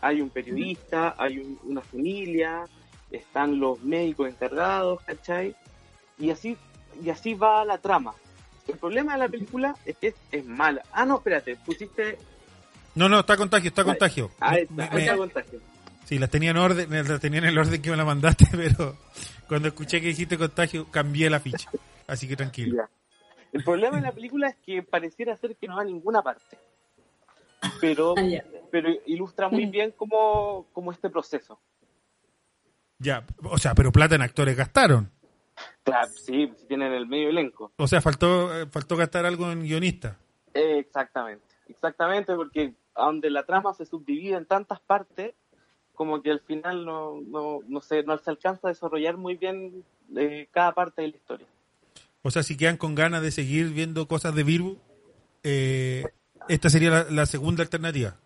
[0.00, 2.64] Hay un periodista, hay un- una familia,
[3.10, 5.54] están los médicos encargados, ¿cachai?
[6.18, 6.56] Y así,
[7.02, 8.14] y así va la trama.
[8.66, 10.82] El problema de la película es que es, es mala.
[10.92, 12.18] Ah, no, espérate, pusiste...
[12.94, 14.30] no, no, está contagio, está contagio.
[14.40, 15.60] Ahí Me- está, me- ahí está contagio.
[16.04, 18.96] sí, las tenía en orden, las tenía en el orden que me la mandaste, pero
[19.48, 21.70] cuando escuché que dijiste contagio, cambié la ficha.
[22.06, 22.76] Así que tranquilo.
[22.76, 22.88] Ya.
[23.52, 26.58] El problema de la película es que pareciera ser que no va a ninguna parte.
[27.80, 28.22] Pero, Ah,
[28.70, 31.58] pero ilustra muy bien cómo, cómo este proceso.
[32.98, 35.10] Ya, o sea, pero plata en actores gastaron.
[35.84, 37.72] Claro, sí, sí tienen el medio elenco.
[37.76, 40.18] O sea, faltó eh, faltó gastar algo en guionista.
[40.54, 45.34] Eh, exactamente, exactamente, porque donde la trama se subdivide en tantas partes,
[45.94, 49.84] como que al final no, no, no, se, no se alcanza a desarrollar muy bien
[50.16, 51.46] eh, cada parte de la historia.
[52.22, 54.76] O sea, si quedan con ganas de seguir viendo cosas de Virus,
[55.44, 56.04] eh,
[56.48, 58.16] esta sería la, la segunda alternativa.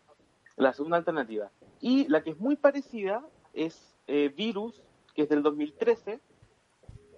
[0.57, 1.51] La segunda alternativa.
[1.81, 4.75] Y la que es muy parecida es eh, Virus,
[5.15, 6.21] que es del 2013,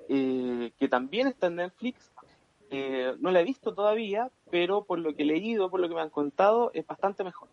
[0.09, 2.11] eh, que también está en Netflix.
[2.71, 5.95] Eh, no la he visto todavía, pero por lo que he leído, por lo que
[5.95, 7.49] me han contado, es bastante mejor.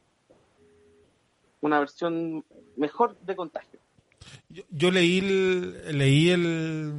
[1.62, 2.44] Una versión
[2.76, 3.80] mejor de contagio.
[4.50, 6.94] Yo, yo leí el, leí el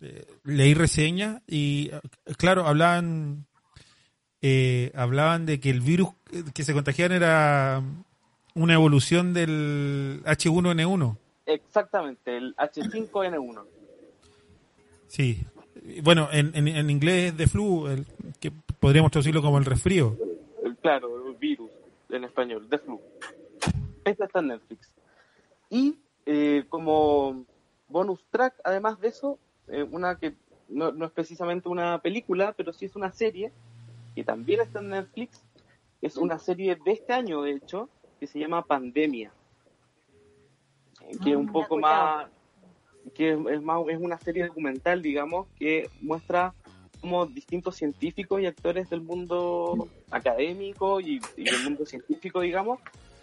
[0.00, 1.90] eh, leí reseña y
[2.38, 3.46] claro hablaban
[4.94, 6.10] hablaban de que el virus
[6.54, 7.82] que se contagiaban era
[8.54, 11.18] una evolución del H1N1.
[11.54, 13.64] Exactamente, el H5N1.
[15.08, 15.44] Sí.
[16.02, 18.06] Bueno, en, en, en inglés es de flu, el,
[18.38, 20.16] que podríamos traducirlo como el resfrío.
[20.80, 21.70] Claro, el virus
[22.10, 23.00] en español, de flu.
[24.04, 24.92] Esta está en Netflix.
[25.68, 25.96] Y
[26.26, 27.44] eh, como
[27.88, 29.38] bonus track, además de eso,
[29.68, 30.34] eh, una que
[30.68, 33.52] no, no es precisamente una película, pero sí es una serie,
[34.14, 35.42] que también está en Netflix.
[36.02, 37.88] Es una serie de este año, de hecho,
[38.20, 39.32] que se llama Pandemia.
[41.10, 42.26] Eh, que es un poco más
[43.14, 46.54] que es, más es una serie documental digamos que muestra
[47.00, 52.80] cómo distintos científicos y actores del mundo académico y, y del mundo científico digamos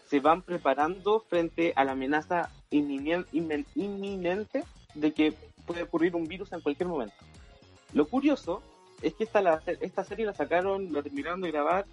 [0.07, 4.63] se van preparando frente a la amenaza inmen- inminente
[4.95, 5.33] de que
[5.65, 7.15] puede ocurrir un virus en cualquier momento
[7.93, 8.61] lo curioso
[9.01, 11.85] es que esta, la, esta serie la sacaron, la terminaron de grabar,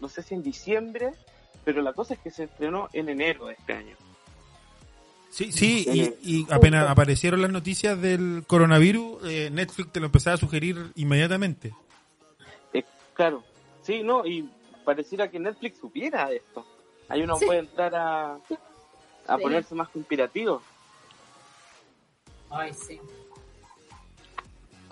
[0.00, 1.10] no sé si en diciembre,
[1.64, 3.96] pero la cosa es que se estrenó en enero de este año.
[5.32, 5.86] Sí, sí,
[6.22, 10.92] y, y apenas aparecieron las noticias del coronavirus, eh, Netflix te lo empezaba a sugerir
[10.94, 11.72] inmediatamente.
[12.74, 13.42] Eh, claro,
[13.82, 14.46] sí, no, y
[14.84, 16.66] pareciera que Netflix supiera esto.
[17.08, 17.46] Ahí uno Sí.
[17.46, 19.42] puede entrar a, a Sí.
[19.42, 20.60] ponerse más conspirativo.
[22.50, 23.00] Ay, sí.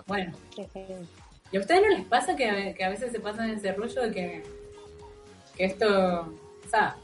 [0.07, 0.33] Bueno.
[1.51, 4.11] ¿Y a ustedes no les pasa que, que a veces se pasan ese rollo de
[4.11, 4.43] que,
[5.55, 6.21] que esto,
[6.65, 6.95] o sea,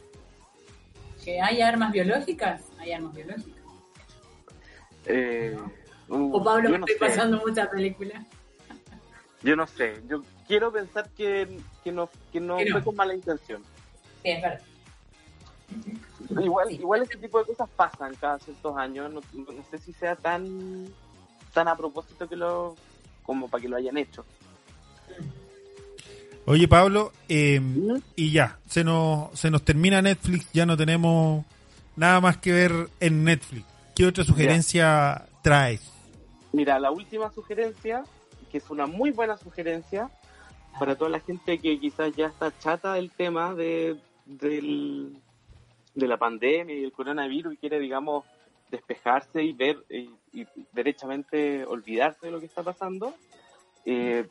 [1.28, 2.62] que hay armas biológicas?
[2.80, 3.62] Hay armas biológicas.
[5.06, 5.58] Eh,
[6.08, 8.24] uh, O Pablo no estoy sé, pasando mucha película.
[9.44, 13.62] Yo no sé, yo quiero pensar que, que no, que no fue con mala intención.
[14.24, 14.62] Sí, es verdad.
[16.30, 19.12] Igual, igual ese tipo de cosas pasan cada ciertos años.
[19.12, 19.22] No,
[19.70, 20.86] sé si sea tan
[21.54, 22.78] tan a propósito que lo
[23.24, 24.24] como para que lo hayan hecho.
[26.50, 27.60] Oye, Pablo, eh,
[28.16, 31.46] y ya, se nos, se nos termina Netflix, ya no tenemos
[31.98, 32.72] nada más que ver
[33.02, 33.66] en Netflix.
[33.94, 35.92] ¿Qué otra sugerencia traes?
[36.54, 38.04] Mira, la última sugerencia,
[38.50, 40.10] que es una muy buena sugerencia
[40.80, 45.18] para toda la gente que quizás ya está chata del tema de, del-
[45.96, 48.24] de la pandemia y el coronavirus y quiere, digamos,
[48.72, 53.14] despejarse y ver eh, y derechamente olvidarse de lo que está pasando.
[53.86, 54.26] Eh,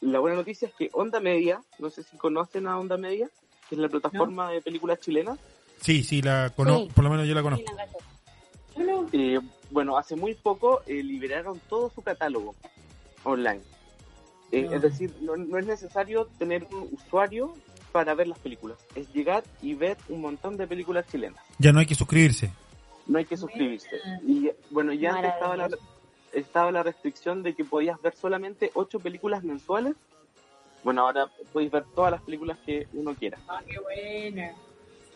[0.00, 3.28] la buena noticia es que Onda Media, no sé si conocen a Onda Media,
[3.68, 5.38] que es la plataforma de películas chilenas,
[5.80, 6.92] Sí, sí, la conozco, Sí.
[6.94, 7.72] por lo menos yo la conozco.
[9.12, 12.54] Eh, bueno, hace muy poco eh, liberaron todo su catálogo
[13.24, 13.60] online.
[14.52, 14.68] Eh.
[14.70, 17.54] Es decir, no, no es necesario tener un usuario
[17.92, 18.78] para ver las películas.
[18.94, 21.40] Es llegar y ver un montón de películas chilenas.
[21.58, 22.50] Ya no hay que suscribirse.
[23.06, 23.88] No hay que suscribirse.
[24.26, 25.68] Y bueno, ya antes estaba la,
[26.32, 29.94] estaba la restricción de que podías ver solamente ocho películas mensuales.
[30.82, 33.38] Bueno, ahora podéis ver todas las películas que uno quiera.
[33.48, 34.54] Ah, qué buena.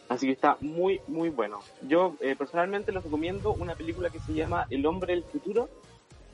[0.08, 1.60] Así que está muy, muy bueno.
[1.82, 5.68] Yo eh, personalmente les recomiendo una película que se llama El hombre del futuro,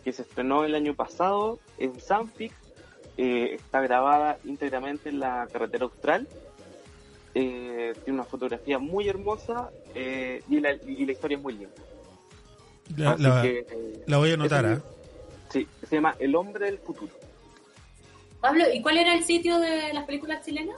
[0.03, 2.55] que se estrenó el año pasado en Sanfix.
[3.17, 6.27] Eh, está grabada íntegramente en la carretera austral.
[7.35, 11.75] Eh, tiene una fotografía muy hermosa eh, y, la, y la historia es muy linda.
[12.97, 14.83] La, Así la- que, eh, la voy a anotar, un-
[15.51, 17.13] Sí, se llama El hombre del futuro.
[18.41, 20.77] Pablo, ¿y cuál era el sitio de las películas chilenas?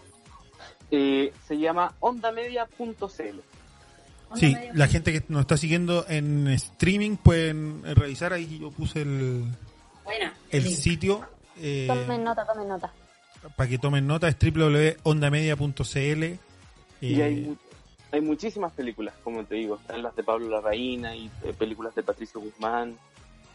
[0.90, 3.40] Eh, se llama ondamedia.cl.
[4.34, 8.58] Sí, la gente que nos está siguiendo en streaming pueden revisar ahí.
[8.58, 9.44] Yo puse el,
[10.04, 10.32] Buena.
[10.50, 11.20] el sitio
[11.60, 12.90] eh, Tomen nota, tomen nota.
[13.56, 14.28] para que tomen nota.
[14.28, 16.24] Es www.ondamedia.cl.
[17.02, 17.56] Y Eh, hay, mu-
[18.12, 22.02] hay muchísimas películas, como te digo, están las de Pablo Larraína y eh, películas de
[22.02, 22.96] Patricio Guzmán.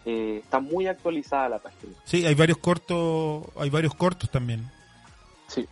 [0.05, 1.93] Eh, está muy actualizada la página.
[2.05, 4.69] Sí, hay varios cortos, hay varios cortos también.
[5.47, 5.65] Sí.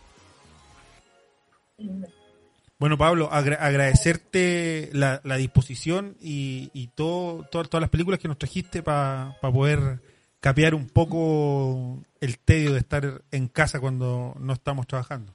[2.78, 8.28] Bueno, Pablo, agra- agradecerte la, la disposición y, y todo, to- todas las películas que
[8.28, 10.02] nos trajiste para poder
[10.42, 15.34] capear un poco el tedio de estar en casa cuando no estamos trabajando.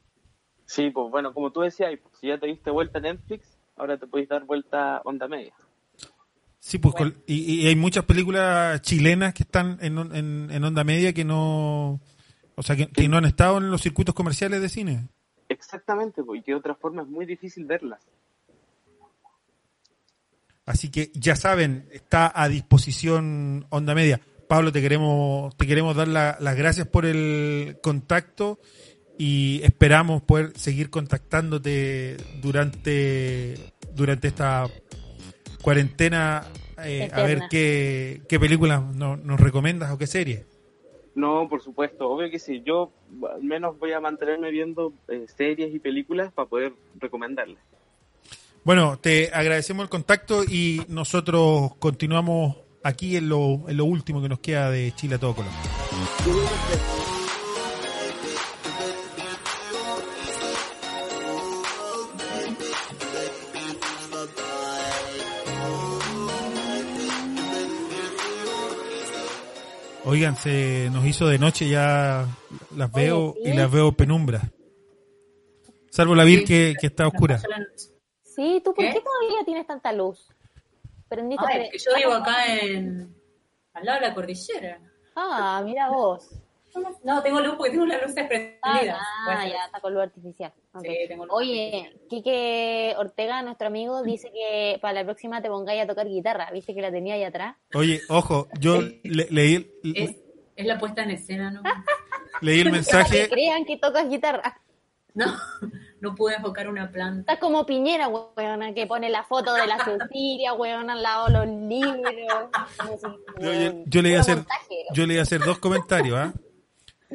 [0.70, 3.98] Sí, pues bueno, como tú decías, pues, si ya te diste vuelta a Netflix, ahora
[3.98, 5.52] te podéis dar vuelta a Onda Media.
[6.60, 6.94] Sí, pues,
[7.26, 11.24] y, y hay muchas películas chilenas que están en, on- en, en onda media que
[11.24, 11.98] no,
[12.54, 15.08] o sea, que, que no han estado en los circuitos comerciales de cine.
[15.48, 18.00] Exactamente, pues, y que de otra forma es muy difícil verlas.
[20.66, 24.20] Así que ya saben, está a disposición onda media.
[24.48, 28.60] Pablo, te queremos, te queremos dar la- las gracias por el contacto
[29.22, 33.54] y esperamos poder seguir contactándote durante,
[33.94, 34.66] durante esta
[35.60, 36.44] cuarentena
[36.82, 40.46] eh, a ver qué, qué películas no- nos recomiendas o qué serie.
[41.14, 42.62] No, por supuesto, obvio que sí.
[42.64, 42.92] Yo
[43.30, 47.62] al menos voy a mantenerme viendo eh, series y películas para poder recomendarlas.
[48.64, 54.30] Bueno, te agradecemos el contacto y nosotros continuamos aquí en lo, en lo último que
[54.30, 55.52] nos queda de Chile a todo color.
[70.04, 72.26] Oigan, se nos hizo de noche ya,
[72.76, 73.50] las veo sí.
[73.50, 74.42] y las veo penumbras.
[75.90, 77.40] Salvo la Vir que, que está oscura.
[78.22, 78.92] Sí, ¿tú por ¿Qué?
[78.92, 80.28] qué todavía tienes tanta luz?
[81.08, 83.14] Prendiste Ay, que yo vivo acá en.
[83.74, 84.80] al lado de la cordillera.
[85.16, 86.30] Ah, mira vos.
[87.04, 88.98] No, tengo luz porque tengo las luces prendidas.
[89.26, 90.52] Ah, ya, está con luz artificial.
[90.82, 95.82] Sí, tengo luz Oye, Quique Ortega, nuestro amigo, dice que para la próxima te pongáis
[95.82, 96.50] a tocar guitarra.
[96.52, 97.56] ¿Viste que la tenía ahí atrás?
[97.74, 100.16] Oye, ojo, yo le- leí, Es,
[100.56, 101.62] es la puesta en escena, ¿no?
[102.40, 103.28] leí el Para que mensaje.
[103.28, 104.60] crean que tocas guitarra.
[105.12, 105.26] No,
[106.00, 107.32] no pude enfocar una planta.
[107.32, 111.32] Estás como Piñera, weona, que pone la foto de la Cecilia, weona, al lado de
[111.32, 112.48] los libros.
[112.78, 113.06] Como si,
[113.44, 114.84] Yo, yo- yo le iba a hacer, montaje.
[114.94, 116.32] yo le iba a hacer dos comentarios, ¿ah?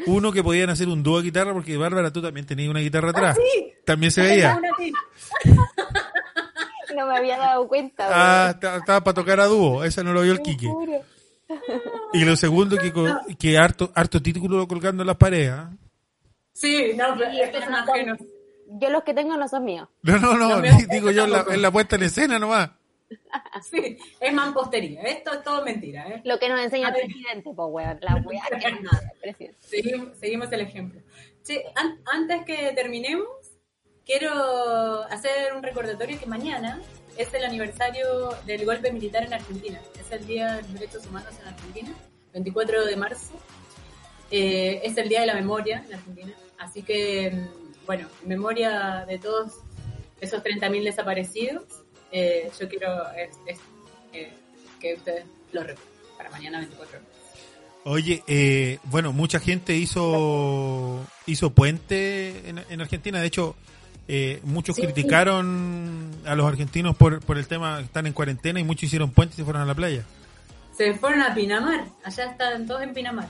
[0.08, 3.12] Uno que podían hacer un dúo de guitarra porque Bárbara tú también tenías una guitarra
[3.12, 3.38] atrás.
[3.86, 4.60] También se veía.
[6.96, 10.32] No me había dado cuenta, Ah, estaba para tocar a dúo, esa no lo vio
[10.34, 10.70] el Quique.
[12.14, 12.93] Y lo segundo que
[13.38, 15.72] que harto harto título colgando en las paredes, ¿ah?
[16.54, 18.18] Sí, no, pero estos son ajenos.
[18.68, 19.88] Yo los que tengo no son míos.
[20.04, 22.39] No, no, no, Los míos di- digo yo en la, en la puesta en escena
[22.39, 22.70] nomás.
[23.63, 25.01] Sí, es mampostería.
[25.03, 26.22] Esto es todo mentira, ¿eh?
[26.24, 27.97] Lo que nos enseña el presidente, pues, weón.
[28.01, 28.89] La weá que no
[29.22, 29.57] presidente.
[29.61, 31.01] Seguimos, seguimos el ejemplo.
[31.43, 33.28] Che, an- antes que terminemos,
[34.05, 36.82] quiero hacer un recordatorio que mañana
[37.18, 39.80] es el aniversario del golpe militar en Argentina.
[39.99, 41.93] Es el Día de los Derechos Humanos en Argentina,
[42.34, 43.34] 24 de marzo.
[44.32, 46.34] Eh, es el Día de la Memoria en Argentina.
[46.57, 49.59] Así que, mm, bueno, en memoria de todos
[50.20, 51.63] esos 30.000 desaparecidos,
[52.12, 53.60] eh, yo quiero es- es-
[54.14, 54.34] eh,
[54.80, 57.16] que ustedes lo recuerden para mañana 24 de marzo.
[57.88, 63.20] Oye, eh, bueno, mucha gente hizo hizo puente en, en Argentina.
[63.20, 63.56] De hecho,
[64.08, 68.60] eh, muchos Sí, criticaron a los argentinos por, por el tema que están en cuarentena
[68.60, 70.03] y muchos hicieron puente y se fueron a la playa.
[70.76, 73.28] Se fueron a Pinamar, allá están todos en Pinamar.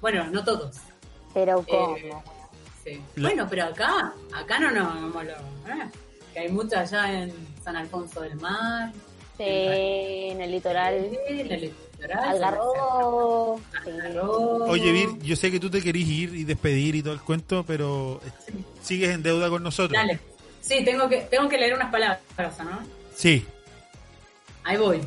[0.00, 0.76] Bueno, no todos.
[1.32, 1.96] Pero ¿cómo?
[1.96, 2.10] Eh,
[2.84, 3.00] sí.
[3.16, 5.88] La- Bueno, pero acá, acá no nos vamos lo, ¿eh?
[6.32, 7.32] Que hay muchas allá en
[7.64, 8.92] San Alfonso del Mar,
[9.36, 10.94] Sí, en el litoral.
[11.28, 12.28] en el litoral.
[12.28, 13.60] Algarrobo.
[13.84, 13.90] sí.
[13.90, 14.64] Algarrobo.
[14.66, 17.64] Oye, Vir, yo sé que tú te querís ir y despedir y todo el cuento,
[17.66, 18.20] pero
[18.82, 19.92] sigues en deuda con nosotros.
[19.98, 20.18] Dale.
[20.60, 22.20] Sí, tengo que, tengo que leer unas palabras,
[22.64, 22.80] ¿no?
[23.14, 23.44] Sí,
[24.64, 25.00] Ahí voy.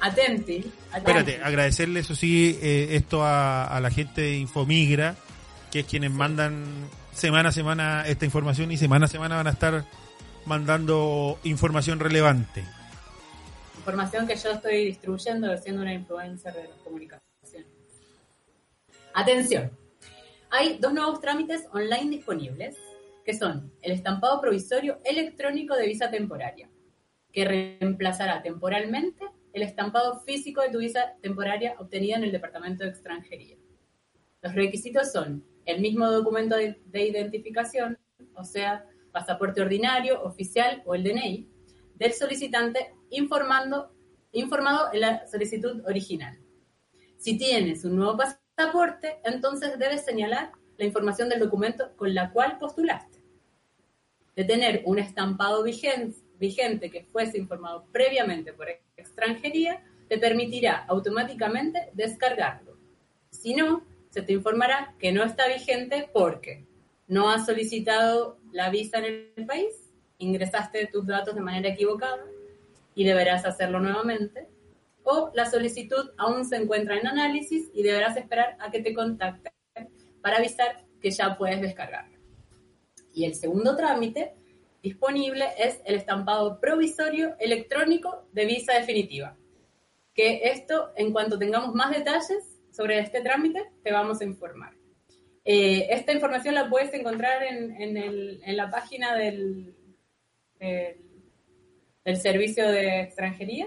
[0.00, 0.58] Atenti.
[0.58, 0.70] atenti.
[0.96, 5.14] espérate, agradecerle eso sí, eh, esto a, a la gente de Infomigra,
[5.70, 6.64] que es quienes mandan
[7.12, 9.84] semana a semana esta información y semana a semana van a estar
[10.48, 12.64] mandando información relevante.
[13.76, 17.64] información que yo estoy distribuyendo siendo una influencer de comunicación.
[19.14, 19.70] Atención,
[20.50, 22.76] hay dos nuevos trámites online disponibles,
[23.24, 26.70] que son el estampado provisorio electrónico de visa temporaria,
[27.32, 32.90] que reemplazará temporalmente el estampado físico de tu visa temporaria obtenida en el Departamento de
[32.90, 33.56] Extranjería.
[34.40, 37.98] Los requisitos son el mismo documento de, de identificación,
[38.34, 38.86] o sea,
[39.18, 41.48] pasaporte ordinario, oficial o el DNI,
[41.94, 43.92] del solicitante informando,
[44.32, 46.38] informado en la solicitud original.
[47.16, 52.58] Si tienes un nuevo pasaporte, entonces debes señalar la información del documento con la cual
[52.58, 53.18] postulaste.
[54.36, 61.90] De tener un estampado vigen- vigente que fuese informado previamente por extranjería, te permitirá automáticamente
[61.92, 62.78] descargarlo.
[63.30, 66.66] Si no, se te informará que no está vigente porque
[67.08, 72.24] no has solicitado la visa en el país, ingresaste tus datos de manera equivocada
[72.94, 74.48] y deberás hacerlo nuevamente,
[75.04, 79.52] o la solicitud aún se encuentra en análisis y deberás esperar a que te contacten
[80.20, 82.18] para avisar que ya puedes descargarlo.
[83.14, 84.34] Y el segundo trámite
[84.82, 89.36] disponible es el estampado provisorio electrónico de visa definitiva,
[90.14, 94.77] que esto, en cuanto tengamos más detalles sobre este trámite, te vamos a informar.
[95.50, 99.74] Eh, esta información la puedes encontrar en, la página del
[102.04, 103.66] Servicio de Extranjería,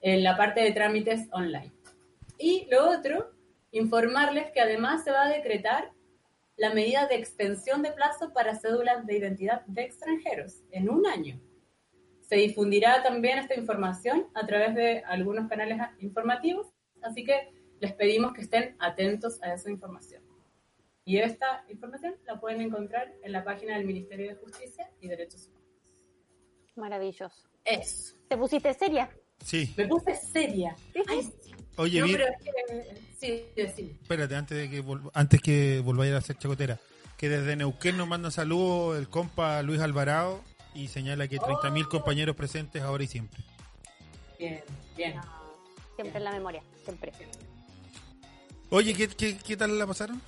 [0.00, 1.70] en la parte de trámites online.
[2.38, 3.30] Y lo otro,
[3.72, 5.90] informarles que además se va a decretar
[6.56, 11.38] la medida de extensión de plazo para cédulas de identidad de extranjeros en un año.
[12.22, 16.68] Se difundirá también esta información a través de algunos canales informativos,
[17.02, 20.21] así que les pedimos que estén atentos a esa información.
[21.04, 25.48] Y esta información la pueden encontrar en la página del Ministerio de Justicia y Derechos
[25.48, 25.62] Humanos.
[26.76, 27.48] Maravilloso.
[27.64, 28.14] Eso.
[28.28, 29.10] ¿Te pusiste seria?
[29.44, 29.72] Sí.
[29.76, 30.76] Me puse seria.
[31.08, 31.32] Ay,
[31.76, 33.44] Oye, no, bien- pero es que- sí,
[33.74, 33.98] sí.
[34.02, 34.84] Espérate, antes de que
[35.14, 36.78] antes que volváis a hacer chacotera,
[37.16, 40.42] que desde Neuquén nos manda saludos el compa Luis Alvarado
[40.74, 43.42] y señala que 30.000 compañeros presentes ahora y siempre.
[44.38, 44.60] Bien,
[44.96, 45.14] bien.
[45.96, 47.12] Siempre en la memoria, siempre.
[48.70, 50.20] Oye, ¿qué, qué, qué tal la pasaron?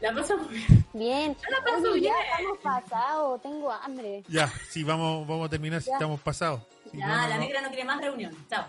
[0.00, 0.84] La paso bien.
[0.94, 1.36] Bien.
[1.50, 2.26] la paso Oye, ya bien.
[2.32, 4.22] estamos pasados, tengo hambre.
[4.28, 5.94] Ya, sí, vamos, vamos a terminar si Ya.
[5.94, 6.62] estamos pasados.
[6.90, 7.40] Si Ya, no, no, la no.
[7.42, 8.34] negra no quiere más reunión.
[8.48, 8.66] Chao.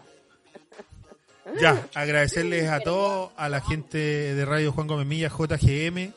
[1.60, 6.14] Ya, agradecerles a todos, a la gente de Radio Juan Gómez Milla, JGM,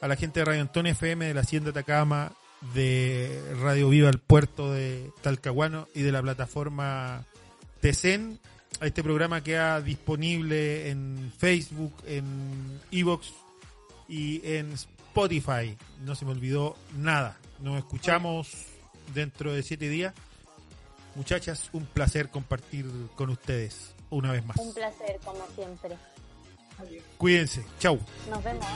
[0.00, 2.32] a la gente de Radio Antonio FM, de la Hacienda Atacama,
[2.74, 7.24] de Radio Viva el Puerto de Talcahuano y de la plataforma
[7.80, 8.40] TECEN.
[8.80, 13.32] Este programa queda disponible en Facebook, en Evox
[14.08, 15.76] y en Spotify.
[16.04, 17.38] No se me olvidó nada.
[17.60, 18.66] Nos escuchamos
[19.14, 20.14] dentro de siete días.
[21.14, 24.56] Muchachas, un placer compartir con ustedes una vez más.
[24.58, 25.96] Un placer, como siempre.
[27.16, 27.64] Cuídense.
[27.78, 27.98] Chau.
[28.28, 28.66] Nos vemos.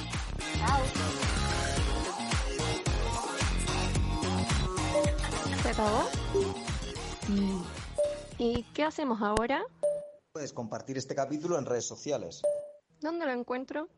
[0.58, 0.80] Chao.
[5.62, 6.08] ¿Se acabó?
[8.38, 9.62] ¿Y qué hacemos ahora?
[10.32, 12.40] Puedes compartir este capítulo en redes sociales.
[13.00, 13.88] ¿Dónde lo encuentro?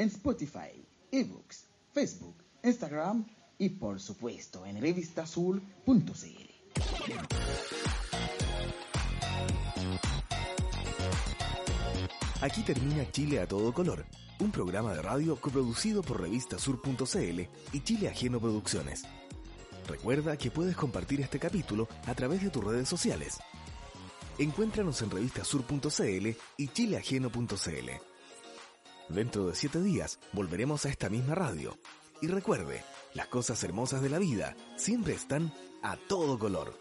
[0.00, 0.82] En Spotify,
[1.12, 3.26] ebooks, Facebook, Instagram
[3.58, 5.60] y por supuesto en revistaazul.cl.
[12.40, 14.06] Aquí termina Chile a todo color,
[14.38, 17.40] un programa de radio coproducido por revistasur.cl
[17.74, 19.02] y Chile Ajeno Producciones.
[19.86, 23.36] Recuerda que puedes compartir este capítulo a través de tus redes sociales.
[24.38, 28.09] Encuéntranos en revistasur.cl y chileajeno.cl.
[29.10, 31.76] Dentro de siete días volveremos a esta misma radio.
[32.22, 36.78] Y recuerde, las cosas hermosas de la vida siempre están a todo color.